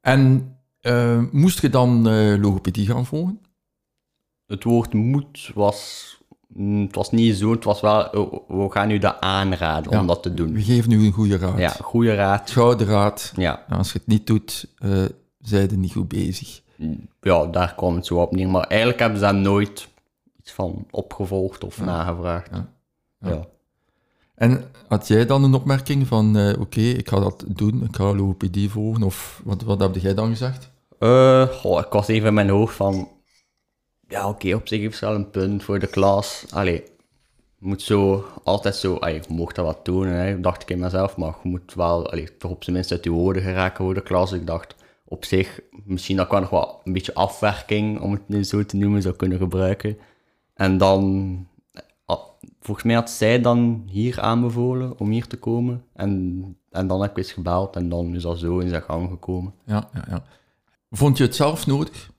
[0.00, 3.40] En eh, moest je dan eh, logopedie gaan volgen?
[4.46, 6.10] Het woord moet was...
[6.46, 8.02] mm, Het was niet zo, het was wel...
[8.08, 10.00] oh, We gaan u dat aanraden Ja.
[10.00, 10.52] om dat te doen.
[10.52, 11.58] We geven u een goede raad.
[11.58, 12.50] Ja, goede raad.
[12.50, 13.32] Gouden raad.
[13.36, 15.04] Ja, Als je het niet doet, uh,
[15.38, 16.62] zijn je niet goed bezig.
[17.20, 18.48] ja, daar kwam het zo op neer.
[18.48, 19.88] Maar eigenlijk hebben ze daar nooit
[20.38, 22.50] iets van opgevolgd of nagevraagd.
[22.52, 22.68] Ja.
[23.20, 23.46] Ja.
[24.36, 28.14] En had jij dan een opmerking van, eh, oké, ik ga dat doen, ik ga
[28.14, 30.70] logopedie volgen, of wat, wat heb jij dan gezegd?
[31.52, 33.08] Goh, ik was even in mijn hoofd van...
[34.08, 36.46] Ja, oké, op zich heeft ze wel een punt voor de klas.
[36.50, 36.84] Allee,
[37.58, 38.98] moet zo, altijd zo...
[39.00, 41.16] Je mocht dat wat doen, hè, dacht ik in mezelf.
[41.16, 44.02] Maar je moet wel, allee, toch op zijn minst uit je woorden geraken voor de
[44.02, 44.32] klas.
[44.32, 48.64] Ik dacht, op zich, misschien dat ik nog wel een beetje afwerking, om het zo
[48.64, 49.98] te noemen, zou kunnen gebruiken.
[50.54, 51.46] En dan...
[52.66, 55.84] Volgens mij had zij dan hier aanbevolen om hier te komen.
[55.94, 59.08] En, en dan heb ik eens gebeld en dan is dat zo in zijn gang
[59.10, 59.54] gekomen.
[59.64, 60.22] Ja, ja, ja.
[60.90, 62.10] Vond je het zelf nodig?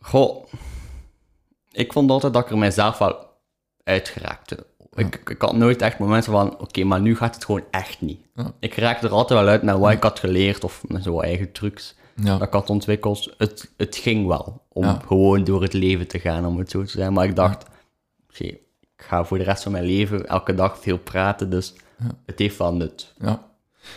[0.00, 0.46] Goh,
[1.70, 3.26] ik vond altijd dat ik er mijzelf wel
[3.84, 4.66] uitgeraakte.
[4.94, 8.20] Ik, ik had nooit echt momenten van, oké, maar nu gaat het gewoon echt niet.
[8.34, 8.52] Ja.
[8.58, 11.52] Ik raakte er altijd wel uit met wat ik had geleerd of met zo'n eigen
[11.52, 13.34] trucs dat ik had ontwikkeld.
[13.38, 16.90] Het, het ging wel om gewoon door het leven te gaan, om het zo te
[16.90, 17.12] zeggen.
[17.12, 17.70] Maar ik dacht,
[18.32, 18.44] oké,
[18.80, 21.74] ik ga voor de rest van mijn leven elke dag veel praten, dus
[22.24, 23.14] het heeft wel nut.
[23.18, 23.50] Ja.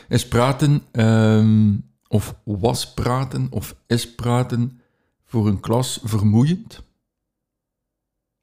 [0.09, 1.73] Is praten, ehm,
[2.07, 4.81] of was praten, of is praten
[5.25, 6.83] voor een klas vermoeiend?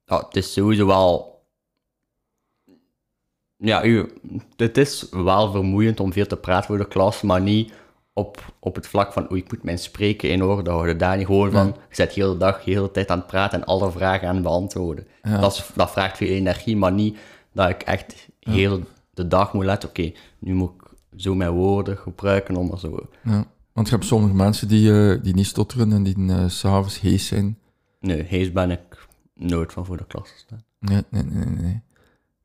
[0.05, 1.31] Ja, het is sowieso wel.
[3.57, 4.13] Ja, u,
[4.55, 7.73] het is wel vermoeiend om veel te praten voor de klas, maar niet
[8.13, 10.97] op, op het vlak van, oei, ik moet mijn spreken in orde houden.
[10.97, 13.59] Daar niet gewoon van, je zit de hele dag, de hele tijd aan het praten
[13.59, 15.07] en alle vragen aan het beantwoorden.
[15.23, 15.39] Ja.
[15.39, 17.17] Dat, is, dat vraagt veel energie, maar niet
[17.51, 18.81] dat ik echt heel
[19.13, 23.07] de dag moet letten, oké, nu moet ik zo mijn woorden gebruiken om er zo...
[23.23, 23.45] Ja.
[23.73, 27.27] Want je hebt sommige mensen die, eh, die niet stotteren en die s s'avonds hees
[27.27, 27.57] zijn.
[27.99, 30.63] Nee, hees ben ik nooit van voor de klas te staan.
[30.79, 31.81] Nee, nee, nee, nee.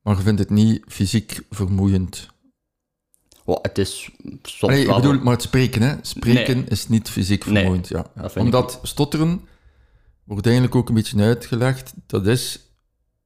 [0.02, 2.28] Maar je vindt het niet fysiek vermoeiend.
[3.48, 4.10] Well, het is
[4.42, 5.00] soms Nee, ik wel...
[5.00, 5.94] bedoel, maar het spreken, hè.
[6.02, 6.64] Spreken Nee.
[6.68, 8.06] is niet fysiek Nee, vermoeiend, ja.
[8.24, 9.40] ik Omdat stotteren,
[10.24, 12.60] wordt eigenlijk ook een beetje uitgelegd, dat is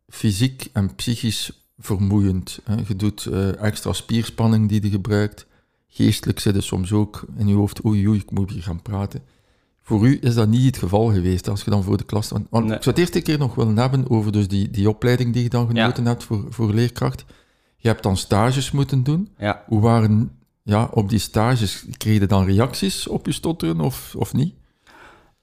[0.08, 2.58] fysiek en psychisch vermoeiend.
[2.64, 2.74] Hè.
[2.86, 5.46] Je doet eh, extra spierspanning die je gebruikt.
[5.88, 9.22] Geestelijk zit er soms ook in je hoofd, oei, oei, ik moet hier gaan praten.
[9.82, 12.28] Voor u is dat niet het geval geweest, als je dan voor de klas...
[12.28, 12.62] Want, Nee.
[12.76, 15.48] ik zou het eerste keer nog willen hebben over dus die, die opleiding die je
[15.48, 17.24] dan genoten hebt voor, voor leerkracht.
[17.82, 19.28] Je hebt dan stages moeten doen.
[19.38, 24.14] Ja, Hoe waren ja, op die stages, kreeg je dan reacties op je stotteren of,
[24.16, 24.54] of niet?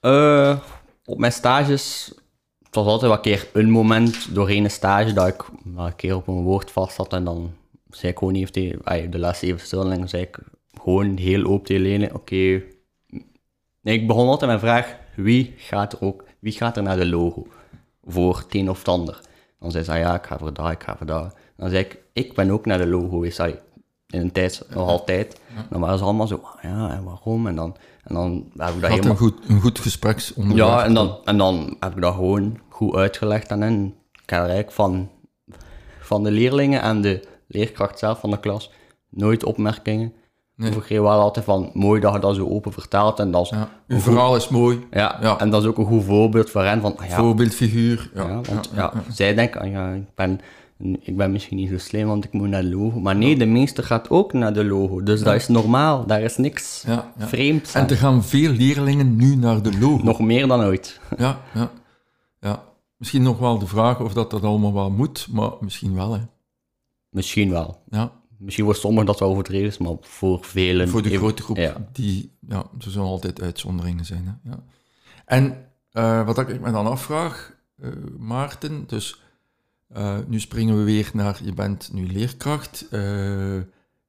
[0.00, 0.58] Eh,
[1.04, 2.12] op mijn stages,
[2.62, 5.96] het was altijd wel een keer een moment doorheen een stage dat ik wel een
[5.96, 7.52] keer op een woord vast zat en dan
[7.90, 10.38] zei ik gewoon niet ay, de les even stil en dan zei ik
[10.80, 12.62] gewoon heel open tegen Lene, oké.
[13.80, 16.96] Nee, ik begon altijd met de vraag, wie gaat er ook, wie gaat er naar
[16.96, 17.46] de logo
[18.04, 19.20] voor het een of het ander?
[19.58, 21.32] Dan zei ze, ah ja, ik ga voor daar, ik ga voor daar.
[21.56, 23.60] Dan zei ik, ik ben ook naar de logo geweest, ay,
[24.06, 25.40] in een tijd, nog altijd.
[25.68, 27.46] Dan waren ze allemaal zo, ah ja, en waarom?
[27.46, 29.10] En dan, en dan heb ik dat helemaal...
[29.10, 30.68] een goed, een goed gespreksonderwerp.
[30.68, 33.94] Ja, en dan, en dan heb ik dat gewoon goed uitgelegd aan hen.
[34.22, 35.08] Ik heb eigenlijk van,
[36.00, 38.70] van de leerlingen en de leerkracht zelf van de klas
[39.08, 40.12] nooit opmerkingen.
[40.56, 40.70] Nee.
[40.70, 43.18] Ik kreeg wel altijd van, mooi dat je dat zo open vertelt.
[43.18, 43.68] En dat is, ja.
[43.86, 44.86] Ja, verhaal is mooi.
[44.90, 45.38] Ja.
[45.38, 46.80] en dat is ook een goed voorbeeld voor hen.
[46.80, 48.10] Van, ah ja, Voorbeeldfiguur.
[48.14, 50.40] Ja, ja, want ja, zij denken, ah ja, ik ben,
[51.00, 53.00] ik ben misschien niet zo slim, want ik moet naar de logo.
[53.00, 55.02] Maar nee, de meester gaat ook naar de logo.
[55.02, 56.06] Dus dat is normaal.
[56.06, 57.28] Daar is niks Ja, ja.
[57.28, 60.04] vreemds En er gaan veel leerlingen nu naar de logo.
[60.04, 61.00] Nog meer dan ooit.
[61.18, 61.70] Ja, ja,
[62.40, 62.62] ja.
[62.96, 66.12] Misschien nog wel de vraag of dat, dat allemaal wel moet, maar misschien wel.
[66.12, 66.20] Hè.
[67.10, 67.82] Misschien wel.
[67.90, 70.88] Ja, Misschien voor sommigen dat wel overdreven is, maar voor velen...
[70.88, 74.40] voor de grote groep, die, ja, er zullen altijd uitzonderingen zijn.
[74.42, 74.50] Hè.
[74.50, 74.62] Ja.
[75.24, 79.20] En eh, wat ik me dan afvraag, eh, Maarten, dus
[79.92, 83.00] eh, nu springen we weer naar, je bent nu leerkracht, eh,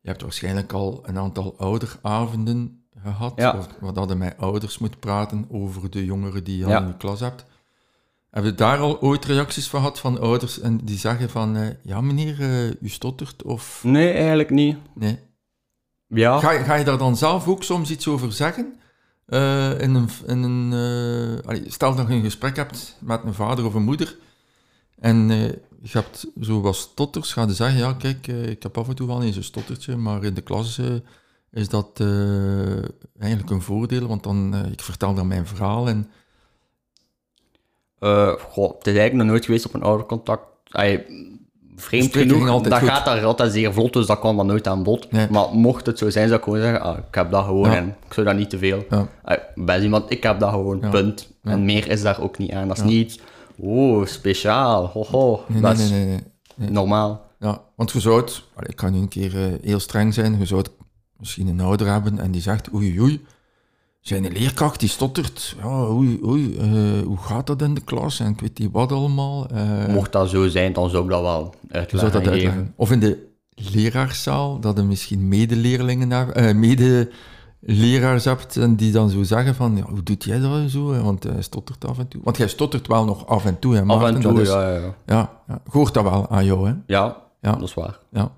[0.01, 3.57] je hebt waarschijnlijk al een aantal ouderavonden gehad, Ja.
[3.57, 6.87] of wat dat je met ouders moet praten over de jongeren die je al in
[6.87, 7.45] je klas hebt.
[8.29, 11.67] Heb je daar al ooit reacties van gehad van ouders en die zeggen van, eh,
[11.83, 12.39] ja meneer,
[12.81, 14.77] u stottert, of Nee, eigenlijk niet.
[14.95, 15.19] nee?
[16.07, 18.73] Ja, Ga, je- ga je daar dan zelf ook soms iets over zeggen?
[19.79, 20.73] In een, in een,
[21.45, 24.17] allee, stel dat je een gesprek hebt met een vader of een moeder
[24.99, 25.29] en
[25.81, 28.95] je hebt zo wat stotters, ga je zeggen, ja kijk, eh, ik heb af en
[28.95, 30.85] toe wel eens een stottertje, maar in de klas eh,
[31.51, 32.83] is dat eh,
[33.19, 36.09] eigenlijk een voordeel, want dan, ik vertel dan mijn verhaal en
[38.39, 40.43] goh, het is eigenlijk nog nooit geweest op een oudercontact.
[40.69, 41.05] Ay,
[41.75, 42.89] vreemd genoeg, dat goed.
[42.89, 45.11] gaat daar altijd zeer vlot, dus dat kwam dan nooit aan bod.
[45.11, 45.27] Nee.
[45.29, 47.75] Maar mocht het zo zijn, zou ik gewoon zeggen, ah, ik heb dat gewoon Ja.
[47.75, 48.85] en ik zou dat niet te veel.
[48.89, 49.07] Ja.
[49.23, 50.89] Ay, bij iemand, ik heb dat gewoon, Ja.
[50.89, 51.29] punt.
[51.43, 52.67] En meer is daar ook niet aan.
[52.67, 53.19] Dat is niet
[53.61, 55.43] oh, speciaal, hoho.
[55.47, 56.19] nee, dat nee, nee, nee,
[56.55, 56.69] nee.
[56.69, 57.29] normaal.
[57.39, 60.45] Ja, want je zou het, ik kan nu een keer eh, heel streng zijn, je
[60.45, 60.71] zou het
[61.17, 63.21] misschien een ouder hebben en die zegt, oei oei,
[64.01, 68.27] zijn leerkracht die stottert, ja, oei oei, eh, hoe gaat dat in de klas en
[68.31, 69.47] ik weet niet wat allemaal.
[69.47, 72.11] eh, Mocht dat zo zijn, dan zou ik dat wel je zou uitleggen.
[72.23, 72.73] dat uitleggen.
[72.75, 73.27] Of in de
[73.73, 76.55] leraarszaal, dat er misschien medeleerlingen hebben, eh,
[77.61, 81.23] medeleraars hebt en die dan zo zeggen van, ja, hoe doet jij dat zo, want
[81.23, 82.21] hij stottert af en toe.
[82.23, 84.95] Want jij stottert wel nog af en toe, hè, Af en toe, is- ja, ja,
[85.05, 85.41] ja.
[85.47, 86.73] ja, hoort dat wel aan jou, hè.
[86.87, 87.51] Ja, Ja.
[87.51, 87.99] dat is waar.
[88.11, 88.31] Ja,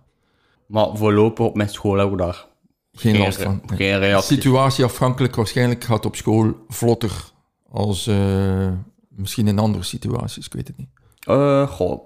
[0.68, 2.46] Maar voorlopig op mijn school hebben we daar
[2.94, 3.62] geen geen, last van.
[3.66, 3.78] nee.
[3.78, 4.36] geen reactie.
[4.36, 7.32] situatie afhankelijk waarschijnlijk gaat op school vlotter
[7.72, 8.68] als eh,
[9.10, 10.90] misschien in andere situaties, ik weet het niet.
[11.20, 12.00] Eh, goh,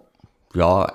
[0.50, 0.94] ja,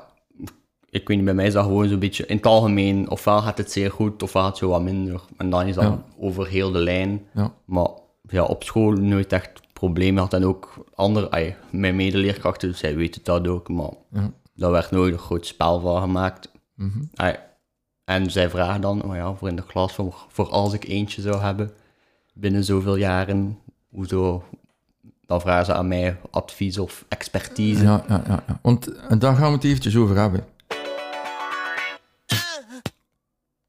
[0.93, 3.59] ik weet niet, bij mij is dat gewoon zo'n beetje in het algemeen, ofwel gaat
[3.59, 5.21] het zeer goed, ofwel gaat het zo wat minder.
[5.37, 6.03] En dan is dat Ja.
[6.19, 7.27] over heel de lijn.
[7.35, 7.53] Ja.
[7.65, 7.89] Maar
[8.29, 10.33] ja, op school nooit echt probleem had.
[10.33, 14.31] En ook andere, ay, mijn medeleerkrachten, zij weten dat ook, maar Ja.
[14.55, 16.51] daar werd nooit een groot spel van gemaakt.
[16.75, 17.03] Mhm.
[17.15, 17.39] Ay,
[18.05, 21.23] en zij vragen dan, oh ja, voor in de klas, voor, voor als ik eentje
[21.23, 21.71] zou hebben,
[22.35, 23.59] binnen zoveel jaren,
[23.91, 24.43] hoezo...
[25.27, 27.83] Dan vragen ze aan mij advies of expertise.
[27.83, 28.59] Ja, ja, ja, ja.
[28.63, 30.45] Want en daar gaan we het eventjes over hebben.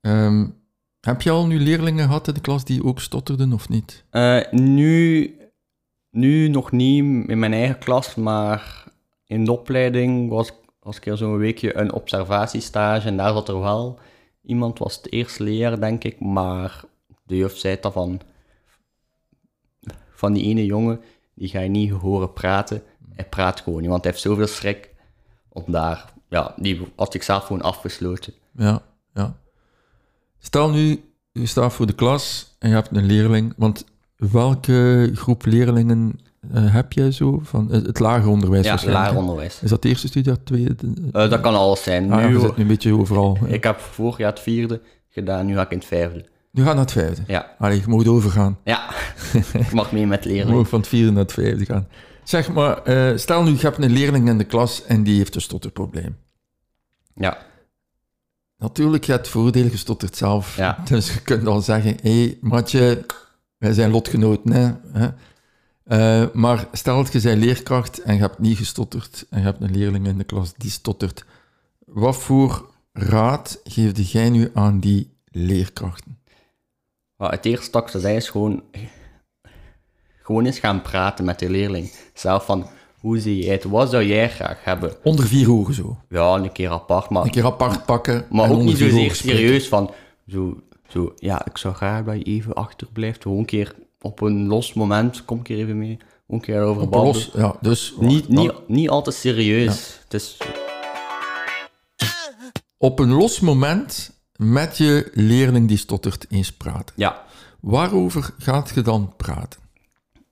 [0.04, 0.46] Ehm,
[1.00, 4.04] heb je al nu leerlingen gehad in de klas die ook stotterden of niet?
[4.10, 5.38] Eh, nu,
[6.10, 8.84] nu nog niet in mijn eigen klas, maar
[9.26, 13.60] in de opleiding was, was ik er zo'n weekje een observatiestage en daar zat er
[13.60, 14.00] wel
[14.42, 16.84] iemand, was het eerste leer denk ik, maar
[17.24, 18.22] de juf zei dat van,
[20.10, 21.02] van die ene jongen,
[21.36, 22.84] die ga je niet horen praten.
[23.14, 24.94] Hij praat gewoon niet, want hij heeft zoveel schrik
[25.50, 28.34] om daar, ja, die had ik zelf gewoon afgesloten.
[28.52, 28.82] Ja,
[29.14, 29.42] ja.
[30.46, 33.54] Stel nu, je staat voor de klas en je hebt een leerling.
[33.58, 33.86] Want
[34.18, 36.20] welke groep leerlingen
[36.54, 37.40] eh, heb jij zo?
[37.44, 39.60] Van het, het lager onderwijs Ja, lager onderwijs.
[39.62, 40.76] Is dat de eerste studie, dat tweede?
[40.76, 42.12] de- Eh, dat kan alles zijn.
[42.12, 43.38] Ah, nu, je zit nu een beetje overal.
[43.46, 46.26] ik heb vorig jaar het vierde gedaan, nu ga ik in het vijfde.
[46.52, 47.24] Nu gaat naar het vijfde.
[47.28, 48.58] Ja, Allee, je moet overgaan.
[48.64, 48.90] Ja,
[49.54, 50.58] ik mag mee met Je leerlingen.
[50.58, 51.88] moet van het vierde naar het vijfde gaan.
[52.24, 55.36] Zeg maar, eh, stel nu, je hebt een leerling in de klas en die heeft
[55.36, 56.18] een stotterprobleem.
[57.16, 57.38] Ja,
[58.64, 60.58] Natuurlijk, je hebt het voordeel, je stottert zelf.
[60.58, 60.78] Ja.
[60.90, 63.06] Dus je kunt al zeggen, hé, hey, matje,
[63.58, 64.52] wij zijn lotgenoten,
[64.92, 65.10] hè.
[65.84, 69.62] Eh, maar stel dat je bent leerkracht en je hebt niet gestotterd en je hebt
[69.62, 71.26] een leerling in de klas die stottert.
[71.86, 76.18] Wat voor raad geefde jij nu aan die leerkrachten?
[77.18, 78.64] het eerste dat ik zou zeggen is gewoon,
[80.22, 81.92] gewoon eens gaan praten met de leerling.
[82.14, 82.70] Zelf van,
[83.04, 83.64] hoe zie jij het?
[83.64, 84.94] Wat zou jij graag hebben?
[85.04, 85.98] Onder vier ogen zo.
[86.10, 88.26] Ja, een keer apart, maar, Een keer apart pakken.
[88.30, 89.92] maar ook niet zozeer serieus van,
[90.28, 93.22] zo, zo, ja, ik zou graag dat je even achterblijft.
[93.22, 95.98] Gewoon een keer op een los moment, kom een keer even mee.
[95.98, 100.00] Gewoon een keer over Op los, ja, dus Niet, niet, niet altijd serieus.
[100.04, 100.38] Het is,
[102.78, 106.96] op een los moment met je leerling die stottert eens praten.
[106.96, 107.24] ja,
[107.60, 109.60] Waarover gaat je dan praten?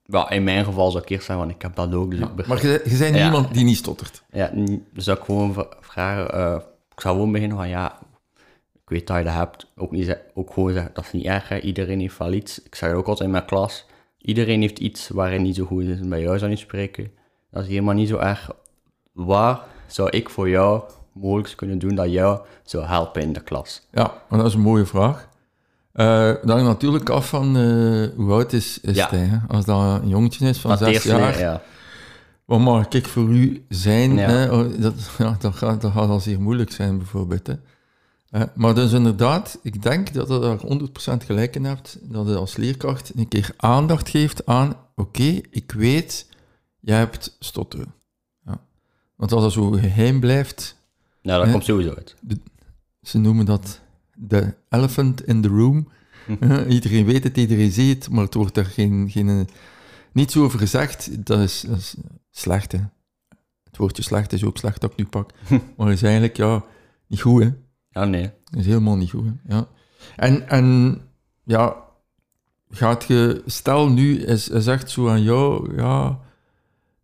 [0.04, 2.46] Ja, in mijn geval zou ik eerst zeggen, van, ik heb dat ook, dus begrijp
[2.46, 3.24] Maar je, je bent Ja.
[3.24, 4.22] iemand die niet stottert.
[4.32, 4.50] Ja,
[4.92, 6.54] dus ik gewoon vragen, eh,
[6.94, 7.98] ik zou gewoon beginnen van ja,
[8.74, 9.66] ik weet dat je dat hebt.
[9.76, 11.60] Ook, niet, ook gewoon zeggen, dat is niet erg, hè.
[11.60, 12.62] iedereen heeft wel iets.
[12.62, 13.86] Ik zeg ook altijd in mijn klas,
[14.18, 16.00] iedereen heeft iets waar hij niet zo goed is.
[16.00, 17.10] En bij jou zou niet spreken,
[17.50, 18.50] dat is helemaal niet zo erg.
[19.12, 23.86] Waar zou ik voor jou mogelijk kunnen doen dat jou zou helpen in de klas?
[23.90, 25.28] Ja, maar dat is een mooie vraag.
[25.92, 29.08] Eh dat hangt natuurlijk af van eh, hoe oud is, is Ja.
[29.10, 29.18] hij.
[29.24, 29.38] Hè?
[29.48, 31.62] Als dat een jongetje is van Dat zes eerste jaar, leer- ja.
[32.44, 34.14] wat mag ik voor u zijn?
[34.14, 34.28] Ja.
[34.30, 34.52] Hè?
[34.52, 37.46] Oh, Dat, ja, dat, gaat, dat gaat al zeer moeilijk zijn, bijvoorbeeld.
[37.46, 37.54] Hè?
[38.30, 42.36] Eh, maar dus inderdaad, ik denk dat je daar 100% gelijk in hebt, dat je
[42.36, 46.26] als leerkracht een keer aandacht geeft aan, oké, ik weet,
[46.80, 47.94] jij hebt stotteren.
[48.46, 48.60] Ja.
[49.16, 50.76] Want als dat zo geheim blijft,
[51.22, 52.14] Nou, dat komt sowieso uit.
[53.02, 53.80] ze noemen dat
[54.28, 55.88] de elephant in the room.
[56.40, 59.40] Eh, iedereen weet het, iedereen ziet het, maar het wordt er geen, geen, eh,
[60.12, 61.26] niets over gezegd.
[61.26, 61.96] Dat is, dat is
[62.30, 62.78] slecht, hè.
[63.64, 65.30] Het woordje slecht is ook slecht dat ik nu pak.
[65.76, 66.64] maar is eigenlijk, ja,
[67.06, 67.50] niet goed, hè.
[67.90, 68.30] Ja, nee.
[68.44, 69.54] Dat is helemaal niet goed, hè.
[69.54, 69.68] Ja.
[70.16, 70.98] En, en,
[71.44, 71.76] ja,
[72.70, 73.42] gaat je...
[73.46, 76.20] Stel nu, is, is echt zo aan jou, ja,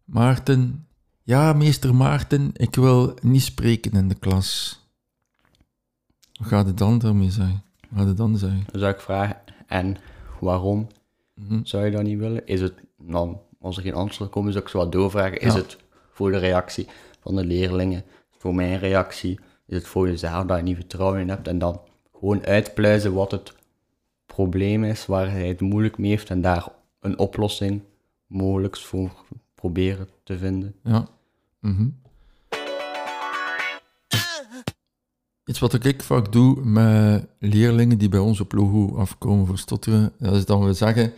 [0.04, 0.86] Maarten...
[1.22, 4.80] Ja, meester Maarten, ik wil niet spreken in de klas.
[6.38, 7.62] Wat gaat het dan daarmee zeggen?
[7.88, 8.64] Wat gaat het dan zeggen?
[8.70, 9.96] Dan zou ik vragen, en
[10.40, 10.86] waarom
[11.34, 11.60] Mhm.
[11.62, 12.46] zou je dat niet willen?
[12.46, 15.40] Is het, nou, als er geen antwoord komen, zou ik zo wat doorvragen.
[15.40, 15.58] Is Ja.
[15.58, 15.76] het
[16.12, 16.86] voor de reactie
[17.20, 18.04] van de leerlingen?
[18.30, 19.40] Voor mijn reactie?
[19.66, 21.48] Is het voor jezelf dat je niet vertrouwen in hebt?
[21.48, 21.80] En dan
[22.18, 23.52] gewoon uitpluizen wat het
[24.26, 26.68] probleem is, waar hij het moeilijk mee heeft en daar
[27.00, 27.82] een oplossing
[28.26, 29.10] mogelijk voor
[29.54, 30.74] proberen te vinden.
[30.82, 31.06] Ja.
[31.60, 31.88] Mhm.
[35.48, 40.12] Iets wat ik vaak doe met leerlingen die bij ons op logo afkomen voor stotteren,
[40.18, 41.12] dat is dat we zeggen,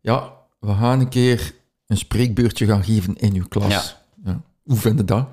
[0.00, 1.54] ja, we gaan een keer
[1.86, 3.96] een spreekbeurtje gaan geven in uw klas.
[4.24, 4.40] Ja.
[4.62, 5.26] Hoe vind je dat?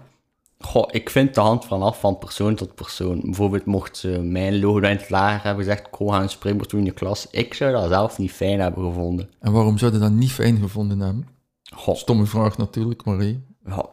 [0.59, 3.21] Goh, ik vind de hand vanaf van persoon tot persoon.
[3.23, 6.79] Bijvoorbeeld mocht ze mijn logo in het lager hebben gezegd, ik ga een spreekbeurt doen
[6.79, 7.27] in je klas.
[7.31, 9.29] Ik zou dat zelf niet fijn hebben gevonden.
[9.39, 11.27] En waarom zou je dat niet fijn gevonden hebben?
[11.73, 13.39] Goh, Stomme vraag natuurlijk, maar hé.
[13.65, 13.89] ja,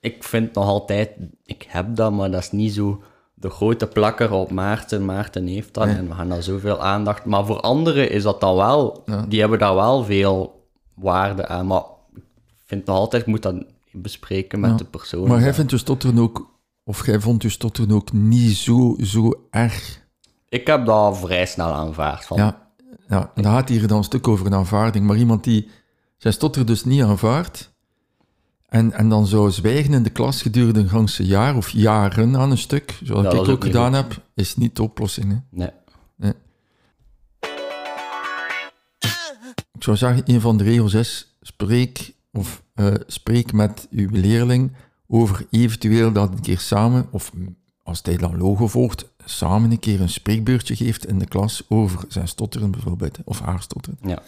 [0.00, 1.10] ik vind nog altijd,
[1.44, 3.02] ik heb dat, maar dat is niet zo
[3.40, 5.04] de grote plakker op Maarten.
[5.04, 7.24] Maarten heeft dat en we gaan daar zoveel aandacht.
[7.24, 9.24] Maar voor anderen is dat dan wel, Ja.
[9.28, 11.66] die hebben daar wel veel waarde aan.
[11.66, 11.82] Maar
[12.14, 12.22] ik
[12.64, 14.76] vind nog altijd, ik moet dat bespreken met Ja.
[14.76, 15.28] de persoon.
[15.28, 16.50] Maar jij vindt je stotteren ook,
[16.84, 20.06] of jij vond je stotteren ook niet zo, zo erg
[20.48, 22.24] Ik heb dat vrij snel aanvaard.
[22.24, 22.68] Van, Ja,
[23.08, 25.06] ja, en dan gaat hier dan een stuk over een aanvaarding.
[25.06, 25.68] Maar iemand die
[26.16, 27.70] zijn stotter dus niet aanvaard.
[28.68, 32.50] En, en dan zo zwijgen in de klas gedurende een ganse jaar of jaren aan
[32.50, 34.04] een stuk, zoals Ja, ik ook ook gedaan goed.
[34.14, 35.30] heb, is niet de oplossing.
[35.30, 35.36] Hè.
[35.50, 35.70] Nee.
[39.72, 44.72] Ik zou zeggen, een van de regels is, spreek, of, eh, spreek met uw leerling
[45.08, 47.32] over eventueel dat een keer samen, of
[47.82, 52.04] als hij dan logo volgt, samen een keer een spreekbeurtje geeft in de klas over
[52.08, 53.98] zijn stotteren bijvoorbeeld, of haar stotteren.
[54.02, 54.22] Ja.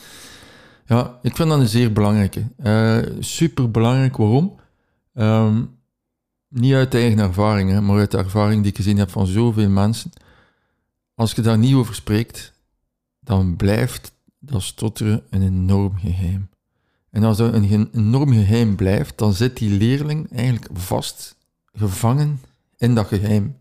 [0.91, 2.43] Ja, ik vind dat een zeer belangrijke.
[2.57, 4.57] Eh Super belangrijk, waarom?
[5.15, 5.63] Ehm,
[6.49, 9.69] niet uit eigen ervaring, hè, maar uit de ervaring die ik gezien heb van zoveel
[9.69, 10.11] mensen.
[11.15, 12.53] Als je daar niet over spreekt,
[13.21, 16.49] dan blijft dat stotteren een enorm geheim.
[17.11, 21.37] En als dat een enorm geheim blijft, dan zit die leerling eigenlijk vast
[21.73, 22.41] gevangen
[22.77, 23.57] in dat geheim.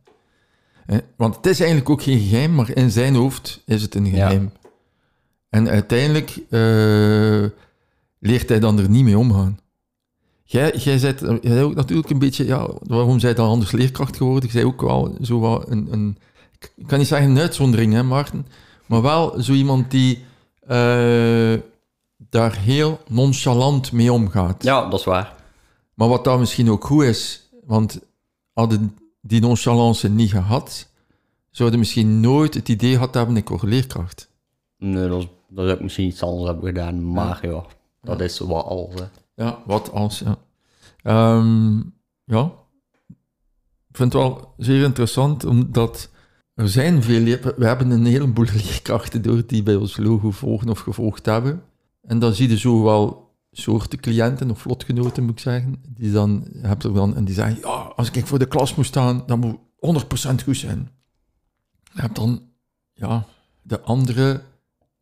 [1.15, 4.11] Want het is eigenlijk ook geen geheim, maar in zijn hoofd is het een Ja.
[4.11, 4.51] geheim.
[5.49, 7.45] En uiteindelijk eh,
[8.19, 9.59] leert hij dan er niet mee omgaan.
[10.43, 14.17] Jij, jij bent, jij bent ook natuurlijk een beetje, ja, waarom zij dan anders leerkracht
[14.17, 14.49] geworden?
[14.49, 16.17] Jij ook wel zo een, een,
[16.75, 18.47] ik kan niet zeggen een uitzondering, hè, Maarten,
[18.85, 20.25] maar wel zo iemand die
[20.59, 21.53] eh,
[22.17, 24.63] daar heel nonchalant mee omgaat.
[24.63, 25.35] ja, dat is waar.
[25.93, 27.99] Maar wat daar misschien ook goed is, want
[28.53, 30.87] hadden die nonchalance niet gehad,
[31.49, 34.29] zouden misschien nooit het idee gehad hebben, ik word leerkracht.
[34.77, 37.65] Nee, dat, is, dat zou ik misschien iets anders hebben gedaan, maar ja,
[38.01, 38.99] dat is wel alles.
[38.99, 39.05] Hè.
[39.43, 40.37] Ja, wat als, ja.
[41.03, 41.77] Ehm,
[42.23, 42.51] ja,
[43.89, 46.09] ik vind het wel zeer interessant, omdat
[46.53, 47.23] er zijn veel,
[47.57, 51.63] we hebben een heleboel leerkrachten door die bij ons logo volgen of gevolgd hebben.
[52.01, 56.47] En dan zie je zo wel soorten cliënten of lotgenoten, moet ik zeggen, die dan,
[56.57, 59.39] heb er dan, en die zeggen, ja, als ik voor de klas moet staan, dan
[59.39, 60.89] moet 100% goed zijn.
[61.93, 62.41] Je hebt dan,
[62.93, 63.25] ja,
[63.61, 64.41] de andere,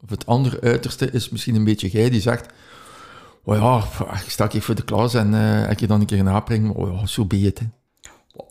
[0.08, 2.54] of het andere uiterste is misschien een beetje jij, die zegt,
[3.48, 3.84] Oh ja,
[4.24, 6.76] ik sta ik voor de klas en eh ik je dan een keer een aapring.
[6.76, 7.52] Oh ja, zo hè.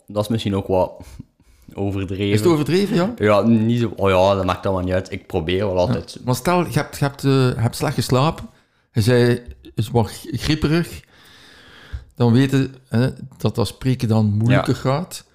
[0.07, 0.91] Dat is misschien ook wat
[1.73, 2.29] overdreven.
[2.29, 3.13] Is het overdreven, ja?
[3.17, 5.11] Ja, niet zo, oh ja, dat maakt allemaal niet uit.
[5.11, 6.19] Ik probeer wel altijd.
[6.25, 8.49] Maar stel, je hebt, je hebt, eh, hebt slecht geslapen.
[8.91, 9.41] Je zei,
[9.75, 11.01] is wat grieperig.
[12.15, 15.25] Dan weten hè, dat dat spreken dan moeilijker gaat.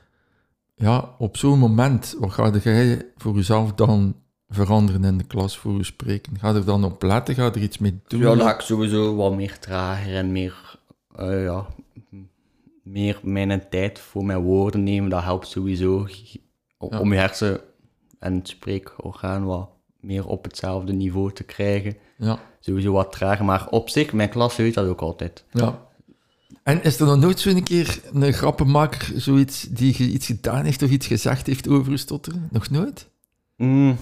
[0.75, 4.17] Ja, op zo'n moment, wat ga jij voor jezelf dan
[4.53, 6.39] veranderen in de klas voor je spreken?
[6.39, 7.35] Ga er dan op letten?
[7.35, 8.21] Ga er iets mee doen?
[8.21, 10.79] Ja, ga ik sowieso wat meer trager en meer,
[11.17, 11.67] eh, ja,
[12.83, 15.11] meer mijn tijd voor mijn woorden nemen.
[15.11, 16.07] Dat helpt sowieso
[16.79, 17.01] om, Ja.
[17.01, 17.61] om je hersen
[18.19, 19.69] en het spreekorgaan wat
[20.01, 21.97] meer op hetzelfde niveau te krijgen.
[22.17, 25.45] Ja, Sowieso wat trager, maar op zich, mijn klas weet dat ook altijd.
[25.53, 25.91] ja.
[26.63, 30.91] En is er nog nooit zo'n keer een grappenmaker, zoiets, die iets gedaan heeft of
[30.91, 32.49] iets gezegd heeft over je stotteren?
[32.51, 33.09] Nog nooit?
[33.57, 33.97] Mm,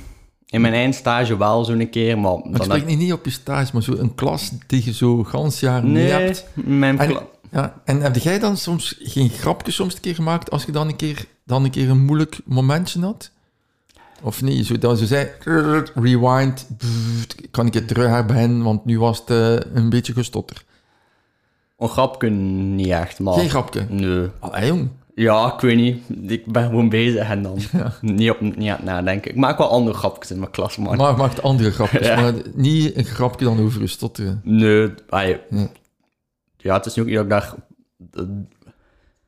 [0.50, 2.32] in mijn eindstage wel zo'n keer, maar...
[2.32, 4.92] Maar ik dan spreek niet, niet op je stage, maar zo een klas die je
[4.92, 6.46] zo gans jaar niet nee, hebt.
[6.54, 7.18] mijn En,
[7.50, 10.88] ja, en heb jij dan soms geen grapje soms een keer gemaakt als je dan
[10.88, 13.30] een keer, dan een, keer een moeilijk momentje had?
[14.22, 14.66] Of niet?
[14.66, 15.28] Zo, dat ze zei,
[15.94, 16.68] rewind,
[17.50, 20.64] kan ik het terug hebben, want nu was het eh, een beetje gestotter.
[21.78, 23.34] Een grapje niet echt, maar...
[23.34, 23.86] Geen grapje.
[23.88, 24.28] Nee.
[24.38, 24.88] Allee, jong.
[25.20, 26.30] Ja, ik weet niet.
[26.30, 27.58] Ik ben gewoon bezig en dan
[28.00, 29.30] niet op niet aan het nadenken.
[29.30, 30.96] Ik maak wel andere grapjes in mijn klas, maar...
[30.96, 32.20] Maar maakt andere grapjes, Ja.
[32.20, 34.40] maar niet een grapje dan over je stotteren.
[34.44, 35.68] Nee, Nee.
[36.56, 37.54] ja, het is nu ook niet dat ik daar...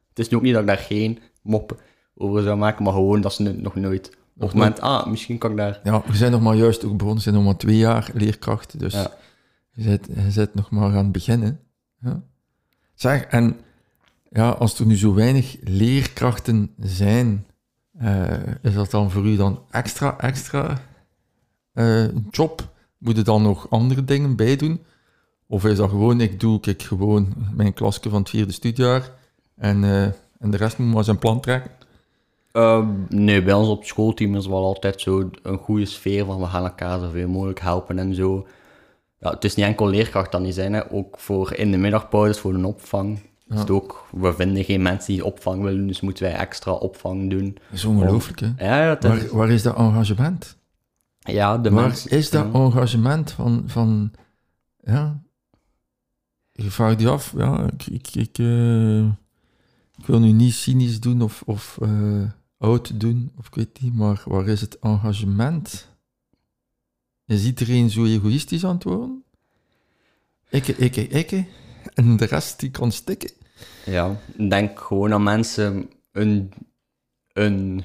[0.08, 1.76] Het is nu ook niet dat ik daar geen moppen
[2.14, 4.16] over zou maken, maar gewoon dat ze het nog nooit...
[4.36, 5.80] Op het moment, ah, misschien kan ik daar...
[5.84, 8.78] Ja, we zijn nog maar juist ook begonnen, we zijn nog maar twee jaar leerkracht,
[8.78, 8.92] dus
[9.72, 11.60] je, zit, je zit nog maar aan het beginnen.
[12.00, 12.22] Ja.
[12.94, 13.56] Zeg, en
[14.32, 17.46] ja, als er nu zo weinig leerkrachten zijn,
[17.98, 20.80] eh, is dat dan voor u dan extra, extra
[21.72, 22.70] eh, job?
[22.98, 24.80] Moet je dan nog andere dingen bij doen?
[25.46, 29.10] Of is dat gewoon, ik doe ik gewoon mijn klasje van het vierde studiejaar
[29.56, 30.04] en, eh,
[30.38, 31.70] en de rest moet maar zijn plan trekken?
[32.52, 36.46] Ehm, nee, bij ons op schoolteam is wel altijd zo een goede sfeer van we
[36.46, 38.46] gaan elkaar zoveel mogelijk helpen en zo.
[39.18, 40.92] Ja, het is niet enkel leerkracht dan niet zijn, hè.
[40.92, 43.20] ook voor in de middagpauzes voor een opvang.
[43.52, 47.30] Is het ook, we vinden geen mensen die opvang willen, dus moeten wij extra opvang
[47.30, 47.54] doen.
[47.54, 48.52] Dat is ongelooflijk, hè?
[48.58, 50.56] Ja, Waar, waar is dat engagement?
[51.18, 54.12] ja de Waar is dat engagement van, van
[54.84, 55.22] ja,
[56.52, 59.04] je vraagt je af, ja, ik, ik, ik, eh,
[59.96, 62.22] ik wil nu niet cynisch doen of, of eh,
[62.58, 65.90] oud doen, of ik weet niet, maar waar is het engagement?
[67.26, 69.24] Is iedereen zo egoïstisch aan het worden?
[70.50, 71.46] Ikke, ikke, ikke,
[71.94, 73.30] en de rest die kan stikken?
[73.84, 74.16] Ja,
[74.48, 76.52] denk gewoon aan mensen een,
[77.32, 77.84] een,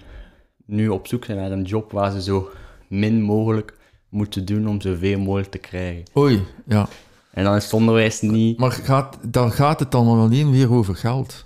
[0.66, 2.50] nu op zoek zijn naar een job waar ze zo
[2.88, 3.78] min mogelijk
[4.10, 6.04] moeten doen om zoveel mogelijk te krijgen.
[6.18, 6.88] Oei, ja.
[7.32, 8.60] En dan is het onderwijs niet...
[8.60, 11.46] Maar gaat, dan gaat het dan alleen weer over geld.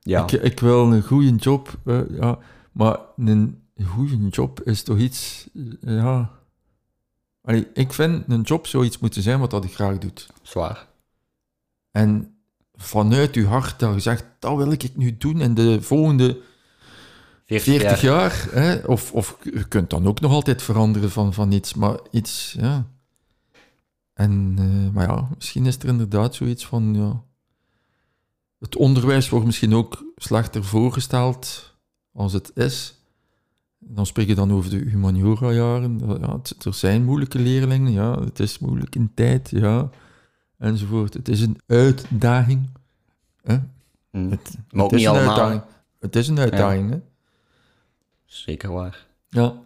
[0.00, 2.38] Ja, Ik, ik wil een goede job, eh, ja,
[2.72, 6.30] maar een goede job is toch iets, eh, ja...
[7.42, 10.10] Allee, ik vind een job zoiets moeten zijn wat dat ik graag doe.
[10.42, 10.86] zwaar.
[11.90, 12.37] En
[12.78, 16.40] vanuit je hart dat je zegt, dat wil ik nu doen in de volgende
[17.46, 18.20] 40, 40 jaar.
[18.20, 18.48] jaar.
[18.64, 22.56] hè, of, of je kunt dan ook nog altijd veranderen van, van iets, maar iets,
[22.60, 22.86] ja.
[24.12, 27.22] En, eh, maar ja, misschien is er inderdaad zoiets van, ja...
[28.58, 31.74] Het onderwijs wordt misschien ook slechter voorgesteld
[32.12, 32.94] als het is.
[33.78, 36.00] Dan spreek je dan over de humaniora-jaren.
[36.20, 38.20] Ja, het- er zijn moeilijke leerlingen, ja.
[38.20, 39.90] Het is moeilijk in tijd, ja.
[40.58, 41.14] Enzovoort.
[41.14, 42.68] Het is een uitdaging.
[43.42, 43.58] Hè?
[44.10, 45.40] Hm, Het, Maar ook het is niet een allemaal.
[45.40, 45.62] uitdaging.
[46.00, 47.00] Het is een uitdaging, hè.
[48.24, 49.06] Zeker waar.
[49.28, 49.62] Ja.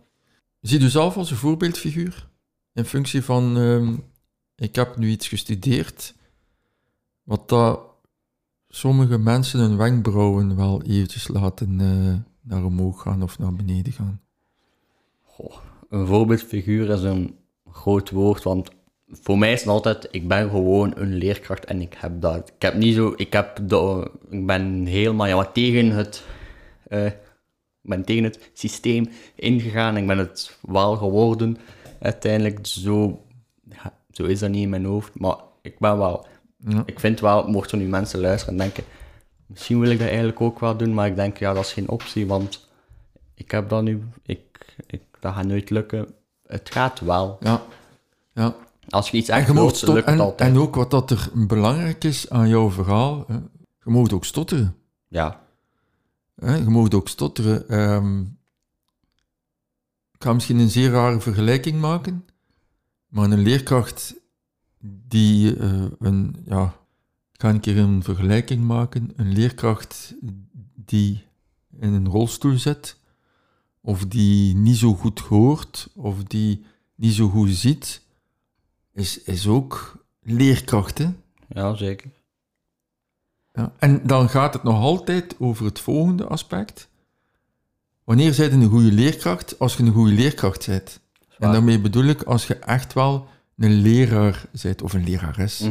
[0.60, 2.28] Zie je zelf als een voorbeeldfiguur?
[2.72, 3.94] In functie van, ehm,
[4.54, 6.14] ik heb nu iets gestudeerd,
[7.22, 7.80] wat dat
[8.68, 14.20] sommige mensen hun wenkbrauwen wel eventjes laten eh, naar omhoog gaan of naar beneden gaan.
[15.22, 15.56] Goh,
[15.88, 17.36] een voorbeeldfiguur is een
[17.70, 18.70] groot woord, want
[19.20, 22.48] voor mij is het altijd, ik ben gewoon een leerkracht en ik heb dat.
[22.56, 26.24] Ik heb niet zo, ik heb de, ik ben helemaal ja, tegen het,
[26.88, 27.16] ik
[27.82, 29.96] ben tegen het systeem ingegaan.
[29.96, 31.56] Ik ben het wel geworden.
[32.00, 33.22] Uiteindelijk, zo,
[33.70, 36.82] ja, zo is dat niet in mijn hoofd, maar ik ben wel, Ja.
[36.86, 38.84] ik vind wel, mochten nu mensen luisteren en denken,
[39.46, 41.88] misschien wil ik dat eigenlijk ook wel doen, maar ik denk, ja, dat is geen
[41.88, 42.68] optie, want
[43.34, 46.14] ik heb dat nu, ik, ik, dat gaat nooit lukken.
[46.46, 47.36] Het gaat wel.
[47.40, 47.62] Ja.
[48.34, 48.54] ja.
[48.92, 50.50] Als je iets En, echt lukt het en, altijd.
[50.50, 53.34] en ook wat dat er belangrijk is aan jouw verhaal, hè,
[53.84, 54.76] je moet ook stotteren.
[55.08, 55.42] Ja,
[56.44, 56.54] Hè?
[56.54, 57.68] Je moet ook stotteren.
[57.68, 58.20] Ehm,
[60.12, 62.24] ik ga misschien een zeer rare vergelijking maken,
[63.06, 64.14] maar een leerkracht
[65.08, 66.64] die eh, een, ja,
[67.32, 70.14] ik ga een keer een vergelijking maken, een leerkracht
[70.74, 71.24] die
[71.78, 72.96] in een rolstoel zit,
[73.80, 76.64] of die niet zo goed hoort, of die
[76.94, 78.01] niet zo goed ziet,
[78.94, 81.08] is, is ook leerkracht, hè?
[81.48, 82.10] ja, zeker.
[83.52, 86.88] Ja, en dan gaat het nog altijd over het volgende aspect.
[88.04, 89.58] Wanneer zijt je een goede leerkracht?
[89.58, 91.00] Als je een goede leerkracht bent.
[91.38, 95.58] En daarmee bedoel ik als je echt wel een leraar bent of een lerares.
[95.58, 95.68] Hè.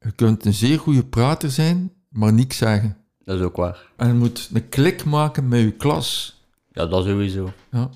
[0.00, 2.96] Je kunt een zeer goede prater zijn, maar niks zeggen.
[3.24, 3.86] Dat is ook waar.
[3.96, 6.40] En je moet een klik maken met je klas.
[6.72, 7.52] Ja, dat sowieso.
[7.70, 7.90] Ja.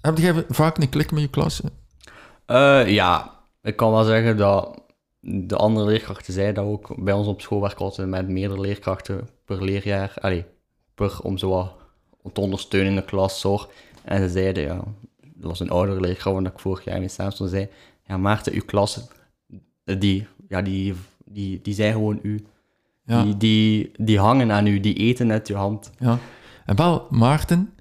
[0.00, 1.60] Heb jij vaak een klik met je klas?
[2.46, 3.33] Eh, ja,
[3.64, 4.82] ik kan wel zeggen dat
[5.20, 7.04] de andere leerkrachten zeiden dat ook.
[7.04, 10.14] Bij ons op school werken we altijd met meerdere leerkrachten per leerjaar.
[10.20, 10.44] Allee,
[10.94, 13.40] per om zo wat te ondersteunen in de klas.
[13.40, 13.68] Zorg.
[14.02, 14.84] En ze zeiden, ja,
[15.20, 17.68] dat was een oudere leerkracht, want ik vorig jaar mee samen stond, zei,
[18.06, 19.00] ja Maarten, uw klas,
[19.84, 20.94] die, ja, die,
[21.24, 22.46] die, die zijn gewoon u.
[23.06, 23.22] Ja.
[23.22, 25.90] Die, die, die hangen aan u, die eten uit uw hand.
[25.98, 26.18] Ja.
[26.66, 27.72] En wel, Maarten,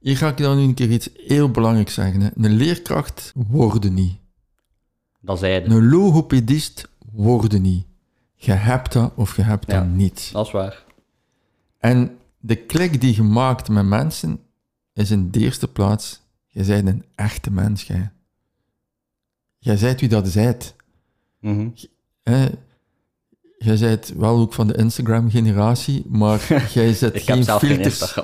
[0.00, 2.20] hier ga ik dan nu een keer iets heel belangrijks zeggen.
[2.20, 2.28] Hè.
[2.34, 4.21] Een leerkracht worden niet.
[5.24, 5.70] Dat zeiden.
[5.70, 7.84] Een logopedist worden niet.
[8.34, 9.78] Je hebt dat of je hebt Ja.
[9.78, 10.30] dat niet.
[10.32, 10.84] Dat is waar.
[11.78, 14.40] En de klik die je maakt met mensen
[14.92, 18.10] is in de eerste plaats, je bent een echte mens, jij.
[19.58, 20.74] Jij zijt wie dat zijt.
[21.40, 21.68] Mhm.
[22.22, 22.46] Hè?
[23.58, 28.18] Jij zijt wel ook van de Instagram-generatie, maar jij zet Ik heb zelf geen filters.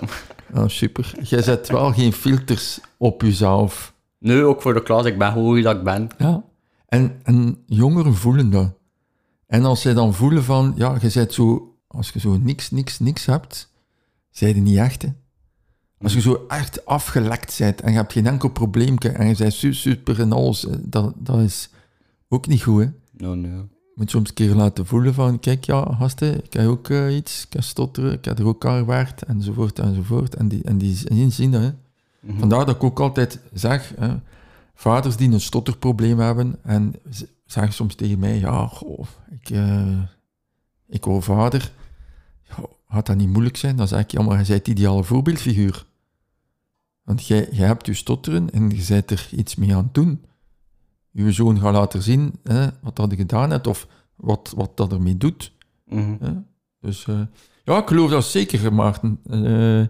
[0.54, 1.12] Oh, super.
[1.22, 3.94] Jij zet wel geen filters op jezelf.
[4.18, 6.08] Nu ook voor de klas, ik ben hoe dat ik ben.
[6.18, 6.42] Ja.
[6.88, 8.74] En, en jongeren voelen dat.
[9.46, 12.98] En als zij dan voelen van, ja, je bent zo, als je zo niks, niks,
[12.98, 13.72] niks hebt,
[14.30, 15.08] zij je niet echt, hè.
[16.00, 19.52] Als je zo echt afgelekt bent en je hebt geen enkel probleempje en je bent
[19.52, 21.70] su- super en alles, eh, dat, dat is
[22.28, 22.88] ook niet goed, hè.
[23.16, 23.48] No, no.
[23.48, 27.16] Je moet soms een keer laten voelen van, kijk, ja, gasten, ik heb ook eh,
[27.16, 30.34] iets, ik heb stotteren, ik heb er ook aan gewerkt, enzovoort, enzovoort.
[30.34, 31.70] En die, en die, die zien dat, hè.
[32.20, 32.38] Mhm.
[32.38, 34.14] Vandaar dat ik ook altijd zeg, hè,
[34.78, 36.94] vaders die een stotterprobleem hebben en
[37.46, 40.02] zeggen soms tegen mij, ja, goh, ik, eh
[40.86, 41.72] ik vader,
[42.42, 42.56] ja,
[42.88, 43.76] gaat dat niet moeilijk zijn?
[43.76, 45.86] Dan zeg ik, ja, maar je bent het ideale voorbeeldfiguur.
[47.02, 50.24] Want jij, jij hebt je stotteren en je bent er iets mee aan het doen.
[51.10, 54.92] Je zoon gaat laten zien hè, wat dat je gedaan hebt of wat, wat dat
[54.92, 55.52] ermee doet.
[55.84, 56.16] Mhm.
[56.20, 56.32] Hè?
[56.80, 57.20] Dus eh,
[57.64, 59.20] ja, ik geloof dat zeker, Maarten.
[59.30, 59.86] Eh,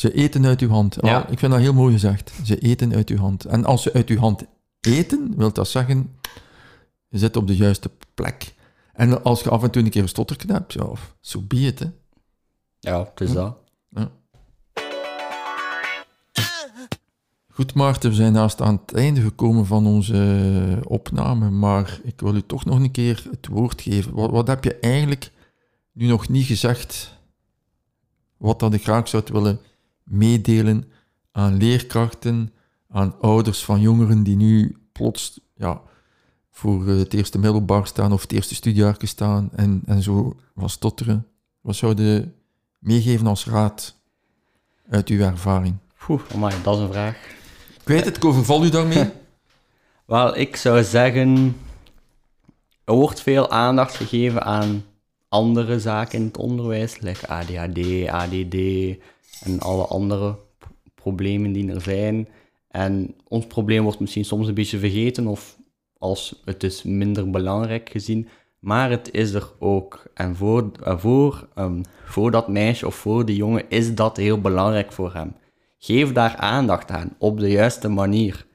[0.00, 0.96] ze eten uit uw hand.
[1.00, 1.18] Ja.
[1.18, 2.32] Ah, ik vind dat heel mooi gezegd.
[2.44, 3.44] Ze eten uit uw hand.
[3.44, 4.44] En als ze uit uw hand
[4.80, 6.16] eten, wil dat zeggen,
[7.08, 8.54] je zit op de juiste plek.
[8.92, 10.86] En als je af en toe een keer een stottertje hebt, ja,
[11.20, 11.86] zo be it, hè.
[12.78, 13.56] Ja, het is dat.
[13.94, 14.08] Goed,
[17.48, 22.34] Goed, Maarten, we zijn naast aan het einde gekomen van onze opname, maar ik wil
[22.34, 24.14] u toch nog een keer het woord geven.
[24.14, 25.30] Wat, wat heb je eigenlijk
[25.92, 27.18] nu nog niet gezegd,
[28.36, 29.60] wat dat ik graag zou willen
[30.10, 30.84] meedelen
[31.32, 32.52] aan leerkrachten,
[32.88, 35.80] aan ouders van jongeren die nu plots ja,
[36.50, 41.26] voor het eerste middelbaar staan of het eerste studiejaar staan en, en zo wat stotteren?
[41.60, 42.28] Wat zou je
[42.78, 43.96] meegeven als raad
[44.88, 45.76] uit uw ervaring?
[46.06, 47.16] Poeh, amai, dat is een vraag.
[47.80, 49.10] Ik weet het, ik overval u daarmee.
[50.06, 51.56] Wel, ik zou zeggen,
[52.84, 54.84] er wordt veel aandacht gegeven aan
[55.28, 58.56] andere zaken in het onderwijs, like ADHD, ADD
[59.44, 60.36] en alle andere
[60.94, 62.28] problemen die er zijn.
[62.68, 65.58] En ons probleem wordt misschien soms een beetje vergeten of
[65.98, 68.28] als het is minder belangrijk gezien,
[68.58, 70.02] maar het is er ook.
[70.14, 74.92] En voor, voor, ehm, voor dat meisje of voor die jongen is dat heel belangrijk
[74.92, 75.34] voor hem.
[75.78, 78.46] Geef daar aandacht aan, op de juiste manier.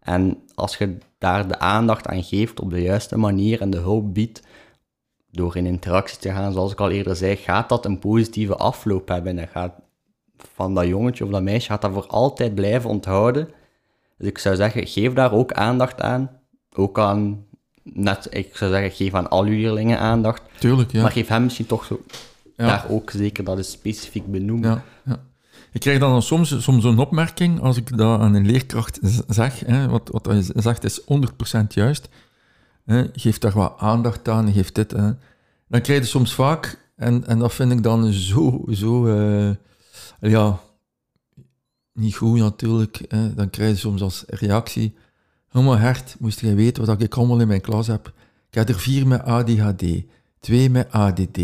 [0.00, 4.14] En als je daar de aandacht aan geeft op de juiste manier en de hulp
[4.14, 4.42] biedt,
[5.30, 9.08] door in interactie te gaan, zoals ik al eerder zei, gaat dat een positieve afloop
[9.08, 9.38] hebben.
[9.38, 9.74] En gaat
[10.54, 13.48] van dat jongetje of dat meisje gaat dat voor altijd blijven onthouden.
[14.18, 16.30] Dus ik zou zeggen, geef daar ook aandacht aan.
[16.74, 17.44] Ook aan,
[17.82, 20.42] net, ik zou zeggen, geef aan al uw leerlingen aandacht.
[20.58, 21.02] Tuurlijk, ja.
[21.02, 22.00] Maar geef hem misschien toch zo,
[22.56, 22.66] Ja.
[22.66, 24.70] daar ook zeker, dat is specifiek benoemen.
[24.70, 25.18] Ja, ja.
[25.72, 29.60] Ik krijg dan soms, soms een opmerking als ik dat aan een leerkracht zeg.
[29.66, 32.08] Hè, wat, wat hij zegt is 100% juist.
[32.84, 34.90] Hè, geef daar wat aandacht aan, geef dit.
[34.90, 35.10] Hè.
[35.68, 39.50] Dan krijg je soms vaak, en, en dat vind ik dan zo, zo eh,
[40.20, 40.60] ja,
[41.92, 43.04] niet goed natuurlijk.
[43.08, 43.34] Hè.
[43.34, 44.94] Dan krijg je soms als reactie,
[45.48, 48.12] helemaal hert, moest jij weten wat ik allemaal in mijn klas heb.
[48.48, 49.84] Ik heb er vier met ADHD,
[50.40, 51.38] twee met ADD,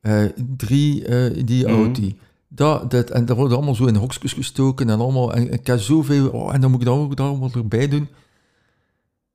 [0.00, 0.24] eh,
[0.56, 1.74] drie eh, die Mhm.
[1.74, 2.18] autie.
[2.48, 5.34] Dat, dat, en dat wordt allemaal zo in hokjes gestoken en allemaal.
[5.34, 6.28] En, ik heb zoveel.
[6.30, 8.08] Oh, en dan moet ik dat ook allemaal erbij doen.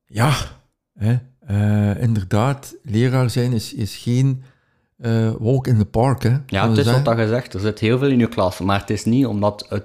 [0.05, 0.35] Ja,
[0.93, 2.75] hè, eh, inderdaad.
[2.83, 4.43] Leraar zijn is, is geen
[5.03, 6.23] eh, walk in the park.
[6.23, 7.03] Hè, Ja, het is wat zeggen.
[7.03, 7.53] dat gezegd.
[7.53, 9.83] Er zit heel veel in je klas, maar het is niet omdat het,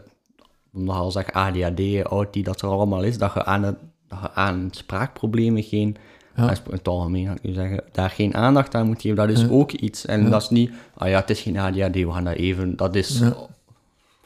[0.74, 3.76] omdat al zegt ADHD, autie, dat er allemaal is, dat je aan, het,
[4.08, 5.96] dat je aan spraakproblemen geen,
[6.36, 6.50] Ja.
[6.50, 9.16] in het algemeen ga ik nu zeggen, daar geen aandacht aan moet geven.
[9.16, 9.48] Dat is Ja.
[9.48, 10.06] ook iets.
[10.06, 10.28] En Ja.
[10.30, 13.22] dat is niet, ah ja, het is geen ADHD, we gaan dat even, dat is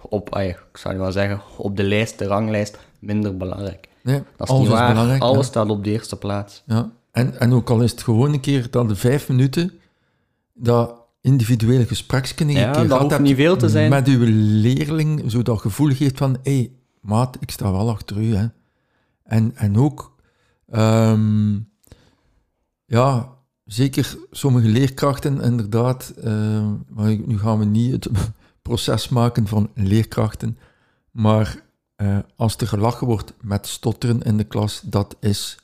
[0.01, 3.89] op, ah ik zou wel zeggen, op de lijst, de ranglijst, minder belangrijk.
[4.03, 4.89] Nee, Dat is alles niet is waar.
[4.93, 5.23] belangrijk.
[5.23, 6.63] Alles staat op de eerste plaats.
[6.67, 6.91] Ja.
[7.13, 9.73] En, en ook al is het gewoon een keer dat de vijf minuten
[10.63, 13.91] dat individuele gespreksken een Ja, keer dat gehad hoeft hebt niet veel te zijn.
[13.91, 14.25] met uw
[14.61, 18.35] leerling, zo dat gevoel geeft van, hé, hey, maat, ik sta wel achter u.
[18.35, 18.47] Hè.
[19.23, 20.17] En, en ook,
[20.71, 21.59] ehm,
[22.85, 23.29] ja,
[23.65, 28.09] zeker sommige leerkrachten, inderdaad, ehm, maar nu gaan we niet het
[28.63, 30.59] proces maken van leerkrachten,
[31.11, 31.63] maar
[31.97, 35.59] eh, als er gelachen wordt met stotteren in de klas, dat is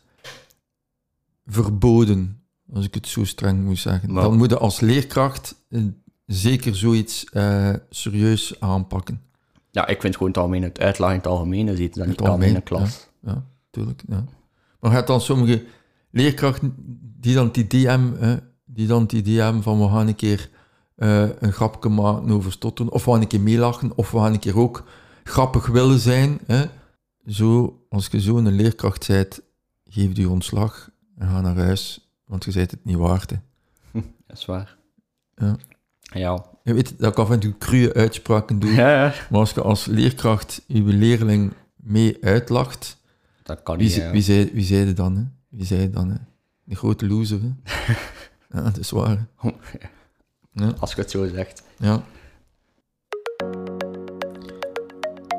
[1.46, 2.37] verboden,
[2.72, 4.12] als ik het zo streng moet zeggen.
[4.12, 5.82] Maar- Dan moet je als leerkracht eh,
[6.26, 9.22] zeker zoiets eh, serieus aanpakken.
[9.70, 12.16] Ja, ik vind gewoon het algemeen, het uitlachen in het algemeen, is iets niet het
[12.16, 13.08] kan in klas.
[13.22, 14.02] Ja, tuurlijk.
[14.08, 14.24] Ja.
[14.80, 15.64] Maar je hebt dan sommige
[16.10, 16.74] leerkrachten
[17.20, 20.50] die dan die DM, hè, die dan die DM van we gaan een keer
[20.96, 24.32] eh, een grapje maken over stotteren, of we gaan een keer meelachen, of we gaan
[24.32, 24.84] een keer ook
[25.24, 26.38] grappig willen zijn.
[26.46, 26.64] Hè.
[27.26, 29.40] Zo, als je zo een leerkracht bent,
[29.84, 33.30] geef je ontslag en ga naar huis, want je bent het niet waard.
[33.30, 33.36] Hè.
[34.26, 34.76] Dat is waar.
[35.36, 35.56] Ja.
[36.00, 36.44] Ja.
[36.62, 39.12] Je weet dat ik af en toe uitspraken doe, Ja, ja.
[39.30, 42.96] maar als je als leerkracht je leerling mee uitlacht,
[43.42, 45.16] Dat kan Wie, niet, wie, zei, wie zei het dan?
[45.16, 45.22] Hè?
[45.48, 46.10] Wie zei dan?
[46.10, 46.16] Hè?
[46.64, 47.40] De grote loser.
[47.42, 47.92] Hè?
[48.58, 49.28] ja, dat is waar.
[49.36, 49.50] hè.
[50.52, 51.62] Ja, Als je het zo zegt.
[51.78, 52.02] ja.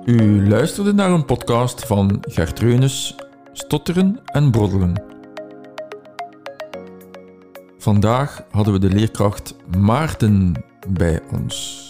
[0.06, 3.16] U luisterde naar een podcast van Gert Reunis,
[3.54, 5.04] Stotteren en Broddelen.
[7.80, 11.88] Vandaag hadden we de leerkracht Maarten bij ons.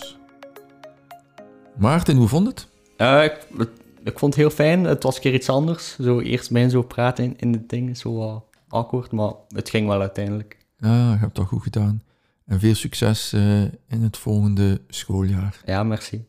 [1.78, 2.68] Maarten, hoe vond het?
[2.98, 3.48] Eh, ik,
[4.04, 4.84] ik vond het heel fijn.
[4.84, 5.96] Het was een keer iets anders.
[6.02, 7.98] Zo eerst bij zo praten in, in het ding.
[7.98, 10.58] Zo awkward, maar het ging wel uiteindelijk.
[10.78, 12.04] Ja, je hebt dat goed gedaan.
[12.46, 15.62] En veel succes eh, in het volgende schooljaar.
[15.66, 16.26] Ja, merci.